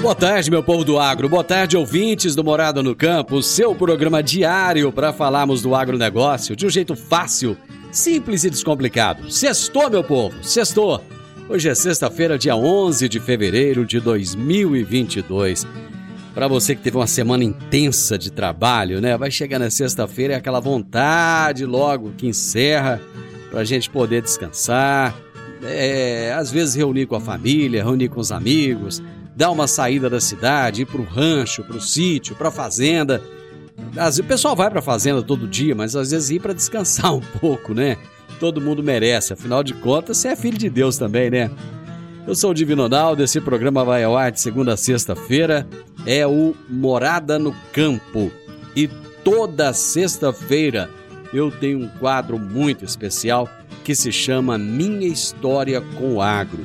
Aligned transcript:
Boa 0.00 0.14
tarde, 0.14 0.50
meu 0.50 0.62
povo 0.62 0.82
do 0.82 0.98
agro. 0.98 1.28
Boa 1.28 1.44
tarde, 1.44 1.76
ouvintes 1.76 2.34
do 2.34 2.42
Morada 2.42 2.82
no 2.82 2.96
Campo, 2.96 3.42
seu 3.42 3.74
programa 3.74 4.22
diário 4.22 4.90
para 4.90 5.12
falarmos 5.12 5.60
do 5.60 5.74
agronegócio 5.74 6.56
de 6.56 6.66
um 6.66 6.70
jeito 6.70 6.96
fácil, 6.96 7.54
simples 7.92 8.42
e 8.42 8.48
descomplicado. 8.48 9.30
Sextou, 9.30 9.90
meu 9.90 10.02
povo, 10.02 10.42
sextou. 10.42 11.04
Hoje 11.50 11.68
é 11.68 11.74
sexta-feira, 11.74 12.38
dia 12.38 12.56
11 12.56 13.10
de 13.10 13.20
fevereiro 13.20 13.84
de 13.84 14.00
2022. 14.00 15.66
Para 16.32 16.48
você 16.48 16.74
que 16.74 16.80
teve 16.80 16.96
uma 16.96 17.06
semana 17.06 17.44
intensa 17.44 18.16
de 18.16 18.32
trabalho, 18.32 19.02
né? 19.02 19.18
Vai 19.18 19.30
chegar 19.30 19.58
na 19.58 19.68
sexta-feira 19.68 20.32
e 20.32 20.36
aquela 20.36 20.60
vontade 20.60 21.66
logo 21.66 22.14
que 22.16 22.26
encerra 22.26 22.98
para 23.50 23.60
a 23.60 23.64
gente 23.64 23.90
poder 23.90 24.22
descansar. 24.22 25.14
É, 25.62 26.32
às 26.34 26.50
vezes 26.50 26.74
reunir 26.74 27.04
com 27.04 27.16
a 27.16 27.20
família, 27.20 27.84
reunir 27.84 28.08
com 28.08 28.18
os 28.18 28.32
amigos, 28.32 29.02
dar 29.40 29.50
uma 29.50 29.66
saída 29.66 30.10
da 30.10 30.20
cidade, 30.20 30.82
ir 30.82 30.84
para 30.84 31.00
o 31.00 31.04
rancho, 31.04 31.64
para 31.64 31.78
o 31.78 31.80
sítio, 31.80 32.36
para 32.36 32.48
a 32.48 32.52
fazenda. 32.52 33.22
O 34.18 34.24
pessoal 34.24 34.54
vai 34.54 34.68
para 34.68 34.80
a 34.80 34.82
fazenda 34.82 35.22
todo 35.22 35.48
dia, 35.48 35.74
mas 35.74 35.96
às 35.96 36.10
vezes 36.10 36.28
ir 36.28 36.40
para 36.40 36.52
descansar 36.52 37.10
um 37.16 37.22
pouco, 37.40 37.72
né? 37.72 37.96
Todo 38.38 38.60
mundo 38.60 38.82
merece, 38.82 39.32
afinal 39.32 39.62
de 39.62 39.72
contas, 39.72 40.18
você 40.18 40.28
é 40.28 40.36
filho 40.36 40.58
de 40.58 40.68
Deus 40.68 40.98
também, 40.98 41.30
né? 41.30 41.50
Eu 42.26 42.34
sou 42.34 42.50
o 42.50 42.54
Divino 42.54 42.82
Ronaldo, 42.82 43.22
esse 43.22 43.40
programa 43.40 43.82
vai 43.82 44.04
ao 44.04 44.14
ar 44.14 44.30
de 44.30 44.42
segunda 44.42 44.74
a 44.74 44.76
sexta-feira, 44.76 45.66
é 46.04 46.26
o 46.26 46.54
Morada 46.68 47.38
no 47.38 47.56
Campo. 47.72 48.30
E 48.76 48.88
toda 49.24 49.72
sexta-feira 49.72 50.90
eu 51.32 51.50
tenho 51.50 51.78
um 51.78 51.88
quadro 51.88 52.38
muito 52.38 52.84
especial 52.84 53.48
que 53.84 53.94
se 53.94 54.12
chama 54.12 54.58
Minha 54.58 55.08
História 55.08 55.80
com 55.80 56.16
o 56.16 56.20
Agro, 56.20 56.62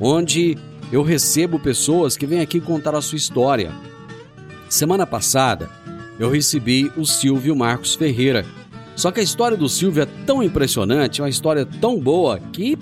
onde 0.00 0.56
eu 0.90 1.02
recebo 1.02 1.58
pessoas 1.58 2.16
que 2.16 2.26
vêm 2.26 2.40
aqui 2.40 2.60
contar 2.60 2.94
a 2.94 3.02
sua 3.02 3.16
história. 3.16 3.72
Semana 4.68 5.06
passada, 5.06 5.68
eu 6.18 6.30
recebi 6.30 6.90
o 6.96 7.04
Silvio 7.04 7.54
Marcos 7.54 7.94
Ferreira. 7.94 8.44
Só 8.96 9.10
que 9.10 9.20
a 9.20 9.22
história 9.22 9.56
do 9.56 9.68
Silvio 9.68 10.02
é 10.02 10.08
tão 10.26 10.42
impressionante, 10.42 11.20
é 11.20 11.24
uma 11.24 11.30
história 11.30 11.64
tão 11.64 12.00
boa 12.00 12.40
que 12.52 12.76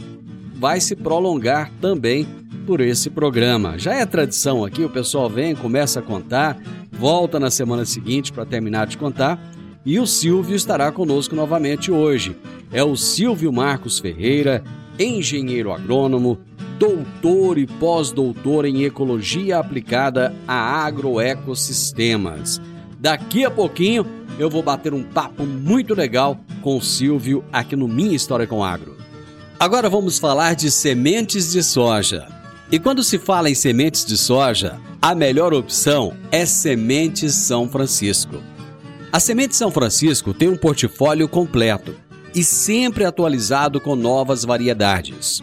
vai 0.54 0.80
se 0.80 0.96
prolongar 0.96 1.70
também 1.80 2.26
por 2.66 2.80
esse 2.80 3.10
programa. 3.10 3.78
Já 3.78 3.94
é 3.94 4.06
tradição 4.06 4.64
aqui, 4.64 4.82
o 4.82 4.88
pessoal 4.88 5.28
vem, 5.28 5.54
começa 5.54 6.00
a 6.00 6.02
contar, 6.02 6.58
volta 6.90 7.38
na 7.38 7.50
semana 7.50 7.84
seguinte 7.84 8.32
para 8.32 8.46
terminar 8.46 8.86
de 8.86 8.96
contar. 8.96 9.38
E 9.84 10.00
o 10.00 10.06
Silvio 10.06 10.56
estará 10.56 10.90
conosco 10.90 11.36
novamente 11.36 11.92
hoje. 11.92 12.36
É 12.72 12.82
o 12.82 12.96
Silvio 12.96 13.52
Marcos 13.52 13.98
Ferreira, 13.98 14.64
engenheiro 14.98 15.70
agrônomo, 15.70 16.38
doutor 16.78 17.58
e 17.58 17.66
pós-doutor 17.66 18.64
em 18.64 18.84
ecologia 18.84 19.58
aplicada 19.58 20.34
a 20.46 20.84
agroecossistemas. 20.84 22.60
Daqui 22.98 23.44
a 23.44 23.50
pouquinho 23.50 24.06
eu 24.38 24.50
vou 24.50 24.62
bater 24.62 24.92
um 24.92 25.02
papo 25.02 25.44
muito 25.44 25.94
legal 25.94 26.38
com 26.60 26.76
o 26.76 26.82
Silvio 26.82 27.44
aqui 27.52 27.74
no 27.76 27.88
Minha 27.88 28.14
História 28.14 28.46
com 28.46 28.62
Agro. 28.62 28.96
Agora 29.58 29.88
vamos 29.88 30.18
falar 30.18 30.54
de 30.54 30.70
sementes 30.70 31.50
de 31.50 31.62
soja. 31.62 32.26
E 32.70 32.78
quando 32.78 33.02
se 33.02 33.18
fala 33.18 33.48
em 33.48 33.54
sementes 33.54 34.04
de 34.04 34.16
soja, 34.16 34.78
a 35.00 35.14
melhor 35.14 35.54
opção 35.54 36.14
é 36.30 36.44
Sementes 36.44 37.34
São 37.34 37.68
Francisco. 37.68 38.42
A 39.12 39.20
Semente 39.20 39.56
São 39.56 39.70
Francisco 39.70 40.34
tem 40.34 40.48
um 40.48 40.56
portfólio 40.56 41.28
completo 41.28 41.94
e 42.34 42.44
sempre 42.44 43.04
atualizado 43.04 43.80
com 43.80 43.96
novas 43.96 44.44
variedades. 44.44 45.42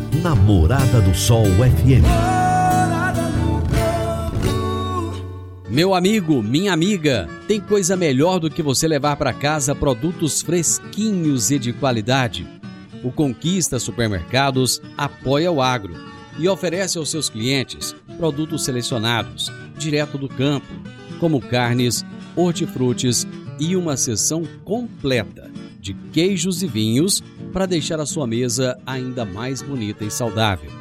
Namorada 0.19 0.99
do 0.99 1.15
Sol 1.15 1.45
FM. 1.45 2.05
Meu 5.69 5.95
amigo, 5.95 6.43
minha 6.43 6.73
amiga, 6.73 7.29
tem 7.47 7.61
coisa 7.61 7.95
melhor 7.95 8.37
do 8.37 8.49
que 8.49 8.61
você 8.61 8.87
levar 8.89 9.15
para 9.15 9.33
casa 9.33 9.73
produtos 9.73 10.41
fresquinhos 10.41 11.49
e 11.49 11.57
de 11.57 11.71
qualidade. 11.71 12.45
O 13.03 13.11
Conquista 13.11 13.79
Supermercados 13.79 14.81
apoia 14.97 15.49
o 15.49 15.61
agro 15.61 15.95
e 16.37 16.47
oferece 16.47 16.97
aos 16.97 17.09
seus 17.09 17.29
clientes 17.29 17.95
produtos 18.17 18.65
selecionados, 18.65 19.51
direto 19.77 20.17
do 20.17 20.27
campo, 20.27 20.67
como 21.19 21.39
carnes, 21.39 22.05
hortifrutis 22.35 23.25
e 23.57 23.77
uma 23.77 23.95
seção 23.95 24.43
completa 24.65 25.50
de 25.81 25.93
queijos 26.13 26.61
e 26.61 26.67
vinhos 26.67 27.21
para 27.51 27.65
deixar 27.65 27.99
a 27.99 28.05
sua 28.05 28.27
mesa 28.27 28.77
ainda 28.85 29.25
mais 29.25 29.61
bonita 29.61 30.05
e 30.05 30.11
saudável. 30.11 30.71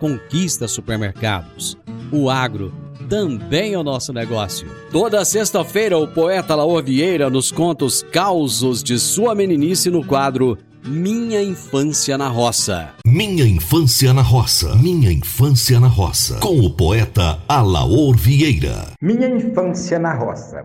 Conquista 0.00 0.66
supermercados. 0.66 1.76
O 2.10 2.30
agro 2.30 2.72
também 3.08 3.74
é 3.74 3.78
o 3.78 3.82
nosso 3.82 4.12
negócio. 4.12 4.68
Toda 4.90 5.24
sexta-feira, 5.24 5.98
o 5.98 6.08
poeta 6.08 6.54
Laor 6.54 6.82
Vieira 6.82 7.30
nos 7.30 7.50
conta 7.50 7.84
os 7.84 8.02
causos 8.02 8.82
de 8.82 8.98
sua 8.98 9.34
meninice 9.34 9.90
no 9.90 10.04
quadro 10.04 10.58
Minha 10.84 11.42
Infância 11.42 12.16
na 12.16 12.28
Roça. 12.28 12.90
Minha 13.04 13.46
Infância 13.46 14.12
na 14.12 14.22
Roça. 14.22 14.74
Minha 14.76 15.10
Infância 15.10 15.80
na 15.80 15.88
Roça. 15.88 16.38
Com 16.40 16.60
o 16.60 16.70
poeta 16.70 17.38
Alaor 17.48 18.16
Vieira. 18.16 18.92
Minha 19.00 19.28
Infância 19.28 19.98
na 19.98 20.14
Roça. 20.14 20.64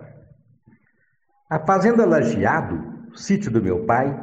A 1.50 1.60
Fazenda 1.60 2.06
Lajeado 2.06 2.93
sítio 3.16 3.52
do 3.52 3.62
meu 3.62 3.80
pai, 3.86 4.14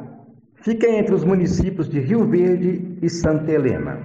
fica 0.55 0.87
entre 0.87 1.13
os 1.13 1.23
municípios 1.23 1.89
de 1.89 1.99
Rio 1.99 2.25
Verde 2.25 2.97
e 3.01 3.09
Santa 3.09 3.51
Helena. 3.51 3.99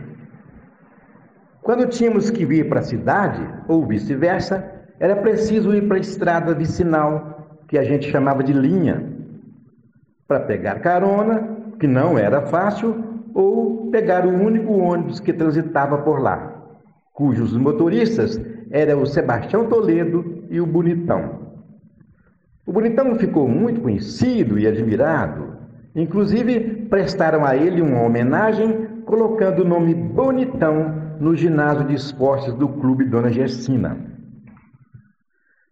Quando 1.62 1.88
tínhamos 1.88 2.30
que 2.30 2.44
vir 2.44 2.68
para 2.68 2.80
a 2.80 2.84
cidade, 2.84 3.42
ou 3.68 3.86
vice-versa, 3.86 4.64
era 5.00 5.16
preciso 5.16 5.74
ir 5.74 5.86
para 5.86 5.96
a 5.96 6.00
estrada 6.00 6.54
vicinal, 6.54 7.60
que 7.68 7.76
a 7.76 7.82
gente 7.82 8.10
chamava 8.10 8.42
de 8.42 8.52
linha, 8.52 9.04
para 10.28 10.40
pegar 10.40 10.80
carona, 10.80 11.56
que 11.78 11.86
não 11.86 12.16
era 12.16 12.42
fácil, 12.42 13.04
ou 13.34 13.90
pegar 13.90 14.24
o 14.24 14.30
único 14.30 14.72
ônibus 14.72 15.20
que 15.20 15.32
transitava 15.32 15.98
por 15.98 16.20
lá, 16.20 16.56
cujos 17.12 17.56
motoristas 17.56 18.40
eram 18.70 19.02
o 19.02 19.06
Sebastião 19.06 19.66
Toledo 19.66 20.44
e 20.50 20.60
o 20.60 20.66
Bonitão. 20.66 21.45
O 22.66 22.72
Bonitão 22.72 23.14
ficou 23.14 23.48
muito 23.48 23.80
conhecido 23.80 24.58
e 24.58 24.66
admirado. 24.66 25.56
Inclusive, 25.94 26.86
prestaram 26.90 27.44
a 27.44 27.56
ele 27.56 27.80
uma 27.80 28.02
homenagem 28.02 28.86
colocando 29.06 29.60
o 29.60 29.64
nome 29.64 29.94
Bonitão 29.94 31.16
no 31.20 31.34
ginásio 31.34 31.86
de 31.86 31.94
esportes 31.94 32.52
do 32.54 32.68
Clube 32.68 33.04
Dona 33.04 33.30
Gersina. 33.30 33.96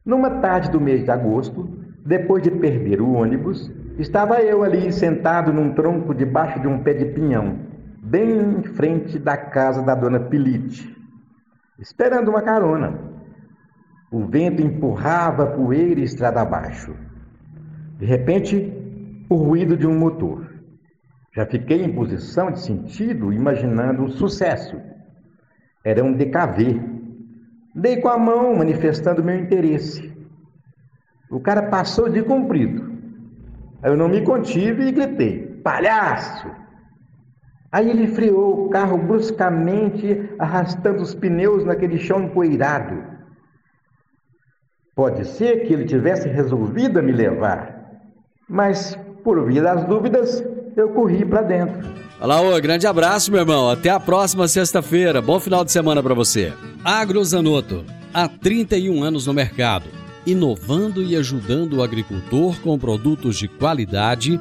Numa 0.07 0.31
tarde 0.31 0.71
do 0.71 0.81
mês 0.81 1.03
de 1.03 1.11
agosto, 1.11 1.69
Depois 2.07 2.43
de 2.43 2.51
perder 2.51 3.01
o 3.01 3.15
ônibus, 3.15 3.73
estava 3.99 4.43
eu 4.43 4.63
ali 4.63 4.93
sentado 4.93 5.51
num 5.55 5.73
tronco 5.73 6.15
debaixo 6.15 6.61
de 6.61 6.69
um 6.69 6.83
pé 6.83 6.93
de 6.93 7.07
pinhão, 7.07 7.61
bem 8.03 8.59
em 8.59 8.63
frente 8.63 9.19
da 9.19 9.39
casa 9.39 9.83
da 9.83 9.95
dona 9.95 10.21
Pilite, 10.21 10.95
esperando 11.79 12.29
uma 12.29 12.43
carona. 12.43 13.14
O 14.15 14.27
vento 14.27 14.63
empurrava 14.63 15.45
poeira 15.45 16.01
estrada 16.01 16.41
abaixo. 16.41 16.95
De 17.99 18.07
repente, 18.07 18.73
o 19.29 19.35
ruído 19.35 19.77
de 19.77 19.89
um 19.89 19.99
motor. 19.99 20.55
Já 21.35 21.45
fiquei 21.45 21.83
em 21.83 21.93
posição 21.93 22.53
de 22.53 22.61
sentido, 22.61 23.33
imaginando 23.33 24.05
o 24.05 24.09
sucesso. 24.09 24.81
Era 25.83 26.05
um 26.05 26.13
DKV. 26.13 26.81
Dei 27.75 27.97
com 27.97 28.07
a 28.09 28.17
mão, 28.17 28.55
manifestando 28.55 29.25
meu 29.25 29.37
interesse. 29.37 30.13
O 31.29 31.41
cara 31.41 31.65
passou 31.65 32.09
de 32.09 32.23
comprido. 32.23 32.93
Eu 33.83 33.97
não 33.97 34.09
me 34.09 34.23
contive 34.23 34.85
e 34.85 34.93
gritei: 34.93 35.61
Palhaço! 35.65 36.49
Aí 37.73 37.91
ele 37.91 38.07
freou 38.07 38.67
o 38.67 38.71
carro 38.71 38.97
bruscamente, 38.97 40.31
arrastando 40.39 41.03
os 41.03 41.17
pneus 41.17 41.65
naquele 41.65 41.99
chão 41.99 42.23
empoeirado. 42.23 43.14
Pode 44.95 45.27
ser 45.27 45.67
que 45.67 45.73
ele 45.73 45.85
tivesse 45.85 46.29
resolvido 46.29 47.01
a 47.01 47.03
me 47.03 47.11
levar, 47.11 47.91
mas 48.49 48.97
por 49.25 49.45
via 49.45 49.61
das 49.61 49.85
dúvidas, 49.85 50.45
eu 50.77 50.91
corri 50.91 51.25
para 51.25 51.43
dentro. 51.43 51.89
Olá, 52.21 52.41
ô, 52.41 52.61
grande 52.61 52.87
abraço, 52.87 53.33
meu 53.33 53.41
irmão. 53.41 53.69
Até 53.69 53.91
a 53.91 53.99
próxima 53.99 54.47
sexta-feira. 54.47 55.21
Bom 55.21 55.41
final 55.41 55.65
de 55.65 55.73
semana 55.73 56.01
para 56.01 56.15
você. 56.15 56.53
Agrozanoto, 56.85 57.85
há 58.13 58.29
31 58.29 59.03
anos 59.03 59.27
no 59.27 59.35
mercado, 59.35 59.87
inovando 60.25 61.03
e 61.03 61.17
ajudando 61.17 61.79
o 61.79 61.83
agricultor 61.83 62.61
com 62.61 62.79
produtos 62.79 63.37
de 63.37 63.49
qualidade, 63.49 64.41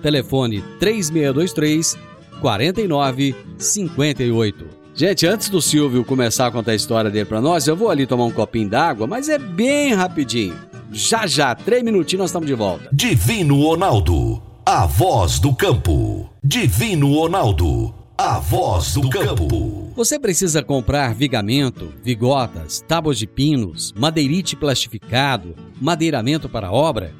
telefone 0.00 0.62
3623 0.78 1.98
4958. 2.40 4.80
Gente, 4.94 5.26
antes 5.26 5.48
do 5.48 5.62
Silvio 5.62 6.04
começar 6.04 6.48
a 6.48 6.50
contar 6.50 6.72
a 6.72 6.74
história 6.74 7.10
dele 7.10 7.24
para 7.24 7.40
nós, 7.40 7.66
eu 7.66 7.76
vou 7.76 7.88
ali 7.90 8.06
tomar 8.06 8.24
um 8.24 8.32
copinho 8.32 8.68
d'água, 8.68 9.06
mas 9.06 9.28
é 9.28 9.38
bem 9.38 9.94
rapidinho. 9.94 10.56
Já 10.92 11.26
já, 11.26 11.54
três 11.54 11.82
minutinhos, 11.82 12.20
nós 12.20 12.30
estamos 12.30 12.48
de 12.48 12.54
volta. 12.54 12.88
Divino 12.92 13.62
Ronaldo, 13.62 14.42
a 14.66 14.86
voz 14.86 15.38
do 15.38 15.54
campo. 15.54 16.28
Divino 16.42 17.14
Ronaldo, 17.14 17.94
a 18.18 18.40
voz 18.40 18.94
do 18.94 19.08
campo. 19.08 19.92
Você 19.94 20.18
precisa 20.18 20.62
comprar 20.62 21.14
vigamento, 21.14 21.92
vigotas, 22.02 22.84
tábuas 22.86 23.18
de 23.18 23.26
pinos, 23.26 23.92
madeirite 23.96 24.56
plastificado, 24.56 25.54
madeiramento 25.80 26.48
para 26.48 26.72
obra? 26.72 27.14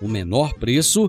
O 0.00 0.08
menor 0.08 0.54
preço 0.54 1.08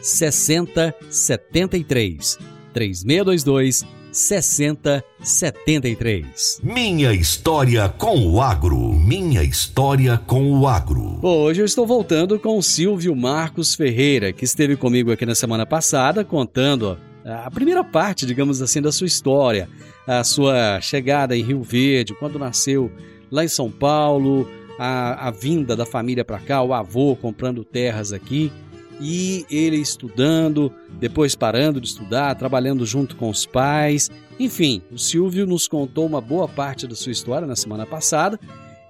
6073. 0.00 2.38
3622 2.72 3.84
6073. 4.12 6.60
Minha 6.62 7.12
história 7.12 7.88
com 7.88 8.24
o 8.26 8.40
agro. 8.40 8.94
Minha 8.94 9.42
história 9.42 10.16
com 10.26 10.50
o 10.52 10.66
agro. 10.66 11.18
Bom, 11.20 11.42
hoje 11.42 11.60
eu 11.60 11.66
estou 11.66 11.86
voltando 11.86 12.38
com 12.38 12.58
o 12.58 12.62
Silvio 12.62 13.14
Marcos 13.14 13.74
Ferreira, 13.74 14.32
que 14.32 14.44
esteve 14.44 14.76
comigo 14.76 15.12
aqui 15.12 15.26
na 15.26 15.34
semana 15.34 15.66
passada, 15.66 16.24
contando 16.24 16.98
a 17.24 17.50
primeira 17.50 17.84
parte, 17.84 18.24
digamos 18.24 18.62
assim, 18.62 18.80
da 18.80 18.90
sua 18.90 19.06
história, 19.06 19.68
a 20.06 20.24
sua 20.24 20.80
chegada 20.80 21.36
em 21.36 21.42
Rio 21.42 21.62
Verde, 21.62 22.14
quando 22.14 22.38
nasceu 22.38 22.90
lá 23.30 23.44
em 23.44 23.48
São 23.48 23.70
Paulo, 23.70 24.48
a, 24.78 25.28
a 25.28 25.30
vinda 25.30 25.76
da 25.76 25.84
família 25.84 26.24
para 26.24 26.38
cá, 26.38 26.62
o 26.62 26.72
avô 26.72 27.14
comprando 27.14 27.62
terras 27.64 28.10
aqui 28.12 28.50
e 29.00 29.46
ele 29.50 29.76
estudando, 29.76 30.72
depois 30.98 31.34
parando 31.34 31.80
de 31.80 31.88
estudar, 31.88 32.34
trabalhando 32.34 32.84
junto 32.84 33.16
com 33.16 33.30
os 33.30 33.46
pais. 33.46 34.10
Enfim, 34.38 34.82
o 34.90 34.98
Silvio 34.98 35.46
nos 35.46 35.68
contou 35.68 36.06
uma 36.06 36.20
boa 36.20 36.48
parte 36.48 36.86
da 36.86 36.94
sua 36.94 37.12
história 37.12 37.46
na 37.46 37.56
semana 37.56 37.86
passada 37.86 38.38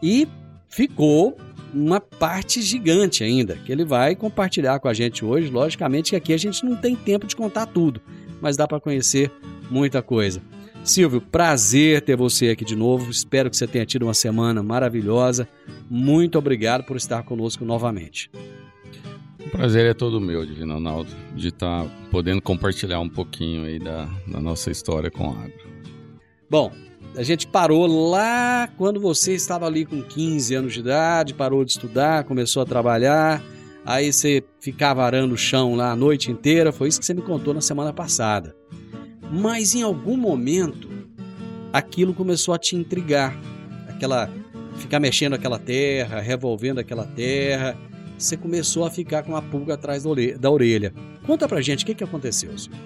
e 0.03 0.29
ficou 0.69 1.37
uma 1.73 2.01
parte 2.01 2.63
gigante 2.63 3.23
ainda, 3.23 3.57
que 3.57 3.71
ele 3.71 3.85
vai 3.85 4.15
compartilhar 4.15 4.79
com 4.79 4.89
a 4.89 4.95
gente 4.95 5.25
hoje. 5.25 5.51
Logicamente 5.51 6.11
que 6.11 6.17
aqui 6.17 6.33
a 6.33 6.39
gente 6.39 6.65
não 6.65 6.77
tem 6.77 6.97
tempo 6.97 7.27
de 7.27 7.37
contar 7.37 7.67
tudo, 7.67 8.01
mas 8.41 8.57
dá 8.57 8.67
para 8.67 8.81
conhecer 8.81 9.31
muita 9.71 10.03
coisa. 10.03 10.41
Silvio, 10.85 11.21
prazer 11.21 12.01
ter 12.01 12.17
você 12.17 12.49
aqui 12.49 12.65
de 12.65 12.75
novo. 12.75 13.11
Espero 13.11 13.51
que 13.51 13.57
você 13.57 13.67
tenha 13.67 13.85
tido 13.85 14.05
uma 14.05 14.15
semana 14.15 14.63
maravilhosa. 14.63 15.47
Muito 15.91 16.39
obrigado 16.39 16.85
por 16.85 16.97
estar 16.97 17.23
conosco 17.25 17.65
novamente. 17.65 18.31
O 19.49 19.51
prazer 19.51 19.87
é 19.87 19.95
todo 19.95 20.21
meu, 20.21 20.45
Divino 20.45 20.75
Ronaldo, 20.75 21.11
de 21.35 21.49
estar 21.49 21.83
tá 21.83 21.91
podendo 22.11 22.43
compartilhar 22.43 23.01
um 23.01 23.09
pouquinho 23.09 23.65
aí 23.65 23.79
da, 23.79 24.07
da 24.27 24.39
nossa 24.43 24.71
história 24.71 25.11
com 25.11 25.31
a 25.31 25.33
agro. 25.33 25.67
Bom, 26.51 26.71
a 27.17 27.23
gente 27.23 27.47
parou 27.47 28.11
lá 28.11 28.69
quando 28.77 29.01
você 29.01 29.33
estava 29.33 29.65
ali 29.65 29.87
com 29.87 30.03
15 30.03 30.55
anos 30.55 30.75
de 30.75 30.81
idade, 30.81 31.33
parou 31.33 31.65
de 31.65 31.71
estudar, 31.71 32.25
começou 32.25 32.63
a 32.63 32.67
trabalhar, 32.67 33.43
aí 33.87 34.13
você 34.13 34.45
ficava 34.61 35.03
arando 35.03 35.35
o 35.35 35.39
chão 35.39 35.75
lá 35.75 35.93
a 35.93 35.97
noite 35.97 36.31
inteira, 36.31 36.71
foi 36.71 36.89
isso 36.89 37.01
que 37.01 37.07
você 37.07 37.15
me 37.15 37.23
contou 37.23 37.55
na 37.55 37.63
semana 37.63 37.91
passada. 37.91 38.55
Mas 39.33 39.75
em 39.75 39.81
algum 39.81 40.19
momento 40.19 40.91
aquilo 41.73 42.13
começou 42.13 42.53
a 42.53 42.59
te 42.59 42.77
intrigar, 42.77 43.35
aquela 43.89 44.31
ficar 44.77 45.01
mexendo 45.01 45.33
aquela 45.33 45.59
terra, 45.59 46.21
revolvendo 46.21 46.81
aquela 46.81 47.07
terra, 47.07 47.77
você 48.19 48.37
começou 48.37 48.85
a 48.85 48.91
ficar 48.91 49.23
com 49.23 49.37
a 49.37 49.43
pulga 49.43 49.75
atrás 49.75 50.05
da 50.39 50.51
orelha. 50.51 50.93
Conta 51.25 51.47
pra 51.49 51.61
gente 51.61 51.85
o 51.85 51.87
que, 51.87 51.95
que 51.95 52.05
aconteceu, 52.05 52.57
senhor. 52.59 52.79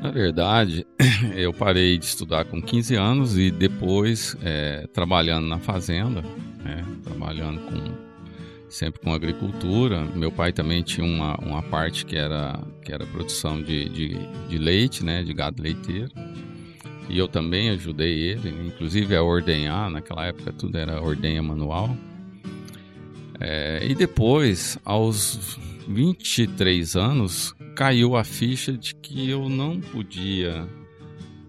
Na 0.00 0.10
verdade, 0.10 0.86
eu 1.34 1.52
parei 1.52 1.96
de 1.96 2.04
estudar 2.04 2.44
com 2.44 2.60
15 2.60 2.94
anos 2.94 3.38
e 3.38 3.50
depois, 3.50 4.36
é, 4.42 4.86
trabalhando 4.92 5.46
na 5.46 5.58
fazenda, 5.58 6.22
né, 6.62 6.84
trabalhando 7.02 7.60
com 7.62 8.14
sempre 8.68 9.00
com 9.00 9.14
agricultura. 9.14 10.04
Meu 10.14 10.30
pai 10.32 10.52
também 10.52 10.82
tinha 10.82 11.06
uma, 11.06 11.36
uma 11.36 11.62
parte 11.62 12.04
que 12.04 12.16
era, 12.16 12.60
que 12.82 12.92
era 12.92 13.06
produção 13.06 13.62
de, 13.62 13.88
de, 13.88 14.08
de 14.48 14.58
leite, 14.58 15.04
né, 15.04 15.22
de 15.22 15.32
gado 15.32 15.62
leiteiro. 15.62 16.10
E 17.08 17.18
eu 17.18 17.28
também 17.28 17.70
ajudei 17.70 18.12
ele, 18.12 18.50
inclusive 18.66 19.14
a 19.14 19.22
ordenhar, 19.22 19.90
naquela 19.90 20.26
época 20.26 20.52
tudo 20.52 20.76
era 20.76 21.00
ordenha 21.00 21.42
manual. 21.42 21.96
É, 23.40 23.80
e 23.86 23.94
depois, 23.94 24.78
aos 24.84 25.58
23 25.88 26.96
anos, 26.96 27.54
caiu 27.74 28.16
a 28.16 28.24
ficha 28.24 28.72
de 28.72 28.94
que 28.94 29.28
eu 29.28 29.48
não 29.48 29.80
podia 29.80 30.68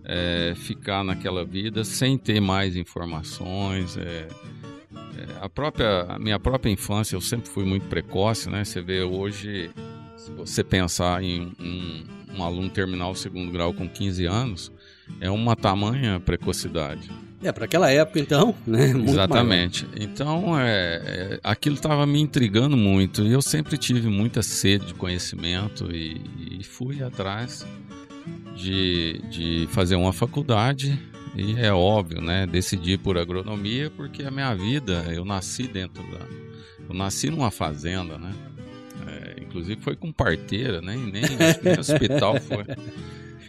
é, 0.03 0.53
ficar 0.55 1.03
naquela 1.03 1.45
vida 1.45 1.83
sem 1.83 2.17
ter 2.17 2.39
mais 2.39 2.75
informações. 2.75 3.97
É, 3.97 4.27
é, 5.17 5.27
a 5.41 5.49
própria 5.49 6.01
a 6.03 6.19
minha 6.19 6.39
própria 6.39 6.71
infância 6.71 7.15
eu 7.15 7.21
sempre 7.21 7.49
fui 7.49 7.65
muito 7.65 7.87
precoce, 7.87 8.49
né? 8.49 8.63
Você 8.63 8.81
vê 8.81 9.01
hoje, 9.01 9.69
se 10.17 10.31
você 10.31 10.63
pensar 10.63 11.23
em 11.23 11.53
um, 11.59 12.03
um 12.37 12.43
aluno 12.43 12.69
terminar 12.69 13.09
o 13.09 13.15
segundo 13.15 13.51
grau 13.51 13.73
com 13.73 13.87
15 13.87 14.25
anos, 14.25 14.71
é 15.19 15.29
uma 15.29 15.55
tamanha 15.55 16.19
precocidade. 16.19 17.09
É, 17.45 17.51
para 17.51 17.65
aquela 17.65 17.91
época, 17.91 18.19
então, 18.19 18.55
né? 18.65 18.87
Muito 18.95 19.11
Exatamente. 19.11 19.85
Maior. 19.85 20.01
Então, 20.01 20.59
é, 20.59 21.01
é 21.05 21.39
aquilo 21.43 21.75
estava 21.75 22.03
me 22.07 22.19
intrigando 22.19 22.75
muito. 22.75 23.21
E 23.21 23.31
eu 23.31 23.41
sempre 23.41 23.77
tive 23.77 24.09
muita 24.09 24.41
sede 24.41 24.87
de 24.87 24.93
conhecimento 24.95 25.95
e, 25.95 26.19
e 26.59 26.63
fui 26.63 27.03
atrás 27.03 27.63
de, 28.55 29.21
de 29.29 29.67
fazer 29.69 29.95
uma 29.95 30.11
faculdade. 30.11 30.99
E 31.35 31.55
é 31.59 31.71
óbvio, 31.71 32.19
né? 32.19 32.47
Decidi 32.47 32.97
por 32.97 33.15
agronomia 33.15 33.91
porque 33.91 34.23
a 34.23 34.31
minha 34.31 34.55
vida, 34.55 35.05
eu 35.09 35.23
nasci 35.23 35.67
dentro 35.67 36.01
da. 36.03 36.25
Eu 36.89 36.95
nasci 36.95 37.29
numa 37.29 37.51
fazenda, 37.51 38.17
né? 38.17 38.33
É, 39.07 39.43
inclusive 39.43 39.79
foi 39.81 39.95
com 39.95 40.11
parteira, 40.11 40.81
né? 40.81 40.95
Nem, 40.95 41.21
nem 41.61 41.79
hospital 41.79 42.41
foi. 42.41 42.65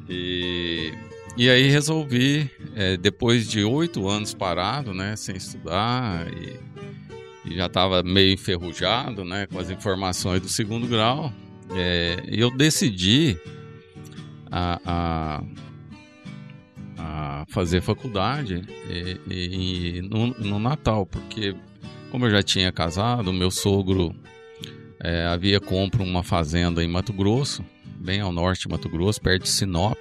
e, 0.10 0.91
e 1.39 1.50
aí 1.50 1.69
resolvi, 1.69 2.51
é, 2.75 2.98
depois 2.98 3.50
de 3.50 3.63
oito 3.63 4.10
anos 4.10 4.34
parado, 4.34 4.93
né? 4.93 5.15
Sem 5.15 5.38
estudar 5.38 6.27
e, 6.34 6.60
e 7.50 7.55
já 7.55 7.67
estava 7.67 8.03
meio 8.03 8.34
enferrujado, 8.34 9.24
né? 9.24 9.48
Com 9.48 9.58
as 9.58 9.69
informações 9.69 10.41
do 10.41 10.50
segundo 10.50 10.86
grau 10.86 11.34
é, 11.72 12.22
eu 12.27 12.51
decidi 12.51 13.38
a, 14.51 14.81
a, 14.86 15.43
a 16.98 17.46
fazer 17.48 17.79
faculdade 17.79 18.62
e, 18.89 19.19
e, 19.29 20.01
no, 20.01 20.27
no, 20.27 20.60
Natal, 20.60 21.05
porque 21.05 21.55
como 22.12 22.25
eu 22.25 22.31
já 22.31 22.43
tinha 22.43 22.69
casado, 22.69 23.31
meu 23.31 23.50
sogro 23.50 24.13
é, 25.00 25.25
havia 25.27 25.62
compro 25.62 26.03
uma 26.03 26.22
fazenda 26.22 26.84
em 26.84 26.88
Mato 26.88 27.13
Grosso, 27.13 27.63
bem 27.98 28.19
ao 28.19 28.34
norte 28.34 28.63
de 28.63 28.69
Mato 28.69 28.89
Grosso, 28.89 29.22
perto 29.22 29.43
de 29.43 29.50
Sinop. 29.50 29.98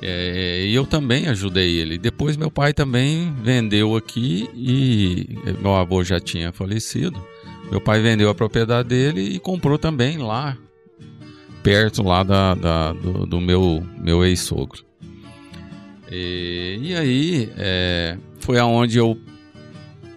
É, 0.00 0.64
e 0.64 0.74
eu 0.74 0.86
também 0.86 1.26
ajudei 1.26 1.76
ele. 1.76 1.98
Depois 1.98 2.36
meu 2.36 2.50
pai 2.50 2.72
também 2.72 3.34
vendeu 3.42 3.96
aqui 3.96 4.48
e 4.54 5.36
meu 5.60 5.74
avô 5.74 6.04
já 6.04 6.20
tinha 6.20 6.52
falecido. 6.52 7.20
Meu 7.70 7.80
pai 7.80 8.00
vendeu 8.00 8.30
a 8.30 8.34
propriedade 8.34 8.88
dele 8.88 9.20
e 9.20 9.38
comprou 9.38 9.78
também 9.78 10.16
lá, 10.18 10.56
perto 11.62 12.02
lá 12.02 12.22
da, 12.22 12.54
da 12.54 12.92
do, 12.92 13.26
do, 13.26 13.40
meu, 13.40 13.84
meu 13.98 14.24
ex-sogro. 14.24 14.84
E, 16.10 16.78
e, 16.80 16.94
aí 16.94 17.52
é, 17.58 18.16
foi 18.40 18.58
aonde 18.58 18.96
eu 18.96 19.18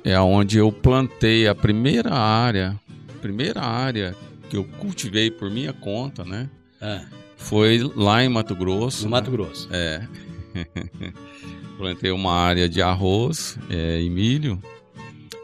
é 0.03 0.15
aonde 0.15 0.57
eu 0.57 0.71
plantei 0.71 1.47
a 1.47 1.53
primeira 1.53 2.13
área, 2.13 2.79
primeira 3.21 3.61
área 3.61 4.15
que 4.49 4.55
eu 4.55 4.63
cultivei 4.63 5.29
por 5.29 5.49
minha 5.49 5.73
conta, 5.73 6.23
né? 6.23 6.49
Ah. 6.81 7.01
Foi 7.41 7.79
lá 7.95 8.23
em 8.23 8.29
Mato 8.29 8.55
Grosso. 8.55 9.03
No 9.03 9.11
Mato 9.11 9.29
Grosso. 9.31 9.67
É. 9.71 10.07
plantei 11.77 12.11
uma 12.11 12.33
área 12.33 12.69
de 12.69 12.81
arroz 12.81 13.57
é, 13.69 14.01
e 14.01 14.09
milho 14.09 14.61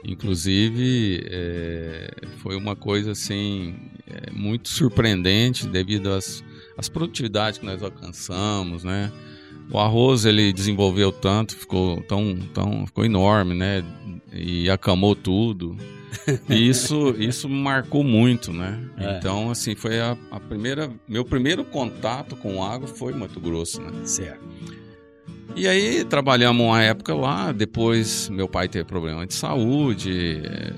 Inclusive, 0.08 1.27
é, 1.30 2.10
foi 2.38 2.56
uma 2.56 2.77
coisa 2.77 3.12
assim 3.12 3.75
é, 4.08 4.32
muito 4.32 4.70
surpreendente 4.70 5.68
devido 5.68 6.13
às, 6.13 6.42
às 6.77 6.88
produtividades 6.88 7.60
que 7.60 7.66
nós 7.66 7.84
alcançamos, 7.84 8.86
né? 8.86 9.12
O 9.71 9.79
arroz 9.79 10.25
ele 10.25 10.53
desenvolveu 10.53 11.12
tanto, 11.12 11.55
ficou 11.55 12.01
tão, 12.03 12.38
tão 12.53 12.86
ficou 12.86 13.03
enorme, 13.03 13.53
né? 13.53 13.83
E 14.31 14.69
acamou 14.69 15.15
tudo. 15.15 15.75
E 16.50 16.67
isso, 16.67 17.15
isso 17.17 17.47
marcou 17.47 18.03
muito, 18.03 18.51
né? 18.51 18.79
É. 18.97 19.17
Então, 19.17 19.50
assim, 19.50 19.75
foi 19.75 20.00
a, 20.00 20.17
a, 20.31 20.39
primeira, 20.39 20.91
meu 21.07 21.24
primeiro 21.24 21.63
contato 21.63 22.36
com 22.36 22.63
água 22.63 22.88
foi 22.88 23.13
Mato 23.13 23.39
Grosso, 23.39 23.81
né? 23.81 23.91
Certo. 24.03 24.41
E 25.55 25.67
aí 25.67 26.03
trabalhamos 26.03 26.65
uma 26.65 26.81
época 26.83 27.13
lá, 27.15 27.51
depois 27.51 28.29
meu 28.29 28.47
pai 28.47 28.67
teve 28.67 28.86
problema 28.86 29.25
de 29.25 29.33
saúde, 29.33 30.41
é, 30.43 30.74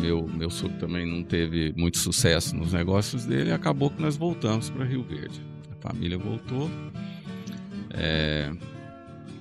meu, 0.00 0.26
meu 0.28 0.48
sogro 0.48 0.78
também 0.78 1.06
não 1.06 1.22
teve 1.22 1.74
muito 1.76 1.98
sucesso 1.98 2.56
nos 2.56 2.72
negócios 2.72 3.24
dele, 3.24 3.50
e 3.50 3.52
acabou 3.52 3.90
que 3.90 4.00
nós 4.00 4.16
voltamos 4.16 4.70
para 4.70 4.84
Rio 4.84 5.02
Verde. 5.02 5.42
A 5.70 5.88
família 5.88 6.16
voltou. 6.16 6.70
É, 7.96 8.50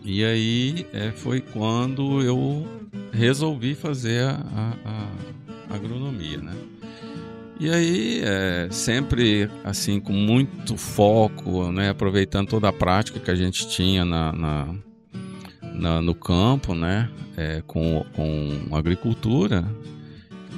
e 0.03 0.23
aí 0.23 0.87
é, 0.93 1.11
foi 1.11 1.41
quando 1.41 2.21
eu 2.21 2.67
resolvi 3.11 3.73
fazer 3.73 4.23
a, 4.23 4.39
a, 4.85 5.73
a 5.73 5.75
agronomia, 5.75 6.37
né? 6.37 6.53
E 7.59 7.69
aí, 7.69 8.21
é, 8.23 8.67
sempre 8.71 9.49
assim, 9.63 9.99
com 9.99 10.11
muito 10.11 10.75
foco, 10.75 11.71
né, 11.71 11.89
aproveitando 11.89 12.49
toda 12.49 12.67
a 12.67 12.73
prática 12.73 13.19
que 13.19 13.31
a 13.31 13.35
gente 13.35 13.69
tinha 13.69 14.03
na, 14.03 14.33
na, 14.33 14.75
na 15.73 16.01
no 16.01 16.13
campo, 16.15 16.73
né, 16.73 17.09
é, 17.37 17.61
com, 17.65 18.05
com 18.13 18.75
agricultura, 18.75 19.63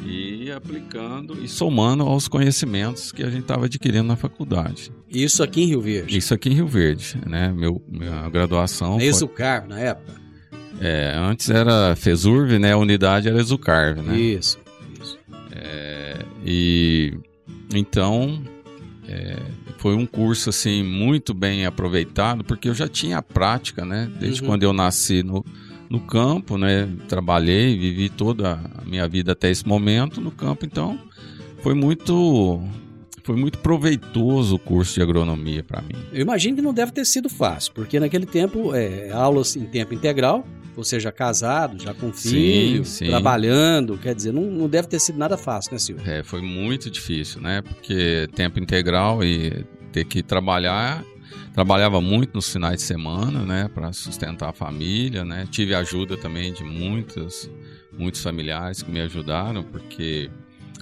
e 0.06 0.52
aplicando 0.52 1.44
e 1.44 1.48
somando 1.48 2.04
aos 2.04 2.28
conhecimentos 2.28 3.12
que 3.12 3.24
a 3.24 3.30
gente 3.30 3.42
estava 3.42 3.66
adquirindo 3.66 4.08
na 4.08 4.16
faculdade. 4.16 4.92
Isso 5.10 5.42
aqui 5.42 5.64
em 5.64 5.68
Rio 5.68 5.82
Verde? 5.82 6.18
Isso 6.18 6.34
aqui 6.34 6.50
em 6.50 6.54
Rio 6.54 6.68
Verde, 6.68 7.18
né? 7.26 7.52
Meu, 7.52 7.82
minha 7.88 8.30
graduação. 8.30 9.00
É 9.00 9.06
Exucarve 9.06 9.68
na 9.68 9.80
época? 9.80 10.14
É, 10.80 11.14
antes 11.18 11.50
era 11.50 11.96
FESURV, 11.96 12.60
né? 12.60 12.74
A 12.74 12.78
unidade 12.78 13.28
era 13.28 13.40
Exucarve, 13.40 14.02
né? 14.02 14.18
Isso. 14.18 14.66
E 16.46 17.12
então 17.74 18.40
é, 19.08 19.38
foi 19.80 19.96
um 19.96 20.06
curso 20.06 20.52
assim 20.52 20.84
muito 20.84 21.34
bem 21.34 21.66
aproveitado 21.66 22.44
porque 22.44 22.70
eu 22.70 22.76
já 22.76 22.88
tinha 22.88 23.18
a 23.18 23.22
prática, 23.24 23.84
né? 23.84 24.10
Desde 24.20 24.42
uhum. 24.42 24.48
quando 24.50 24.62
eu 24.62 24.72
nasci 24.72 25.24
no, 25.24 25.44
no 25.89 26.00
campo, 26.00 26.58
né? 26.58 26.89
Trabalhei, 27.08 27.77
vivi 27.77 28.10
toda 28.10 28.60
a 28.75 28.86
minha 28.86 29.08
vida 29.08 29.34
até 29.34 29.50
esse 29.50 29.68
momento 29.68 30.20
no 30.20 30.32
campo, 30.32 30.65
então 30.65 31.00
foi 31.62 31.74
muito 31.74 32.62
foi 33.24 33.36
muito 33.36 33.58
proveitoso 33.58 34.56
o 34.56 34.60
curso 34.60 34.94
de 34.94 35.01
agronomia 35.01 35.63
para 35.63 35.82
mim. 35.82 35.96
Eu 36.13 36.22
imagino 36.22 36.56
que 36.56 36.62
não 36.62 36.74
deve 36.74 36.92
ter 36.92 37.04
sido 37.06 37.27
fácil, 37.27 37.74
porque 37.74 38.00
naquele 38.00 38.25
tempo 38.25 38.75
é, 38.75 39.12
aulas 39.12 39.56
em 39.56 39.65
tempo 39.65 39.96
integral, 39.96 40.46
ou 40.77 40.84
seja, 40.84 41.12
casado, 41.12 41.82
já 41.82 41.92
com 41.94 42.13
filho, 42.13 42.86
sim, 42.86 43.06
sim. 43.06 43.08
trabalhando, 43.08 43.98
quer 43.98 44.13
dizer, 44.13 44.32
não, 44.32 44.44
não 44.44 44.70
deve 44.70 44.88
ter 44.88 45.00
sido 45.00 45.18
nada 45.18 45.38
fácil, 45.38 45.74
né, 45.74 45.80
Silvio? 45.80 46.08
É, 46.08 46.22
foi 46.22 46.42
muito 46.42 46.92
difícil, 46.92 47.42
né? 47.42 47.63
Porque 47.63 48.27
tempo 48.36 48.60
integral 48.60 49.24
e 49.24 49.65
ter 49.92 50.06
que 50.06 50.22
trabalhar 50.22 51.04
trabalhava 51.56 52.02
muito 52.02 52.34
nos 52.34 52.52
finais 52.52 52.76
de 52.76 52.82
semana, 52.82 53.46
né, 53.46 53.70
para 53.74 53.94
sustentar 53.94 54.50
a 54.50 54.54
família, 54.54 55.24
né. 55.24 55.48
Tive 55.50 55.74
ajuda 55.74 56.18
também 56.18 56.52
de 56.52 56.66
muitas, 56.66 57.50
muitos 57.98 58.22
familiares 58.22 58.84
que 58.84 58.92
me 58.92 59.00
ajudaram, 59.00 59.64
porque 59.64 60.30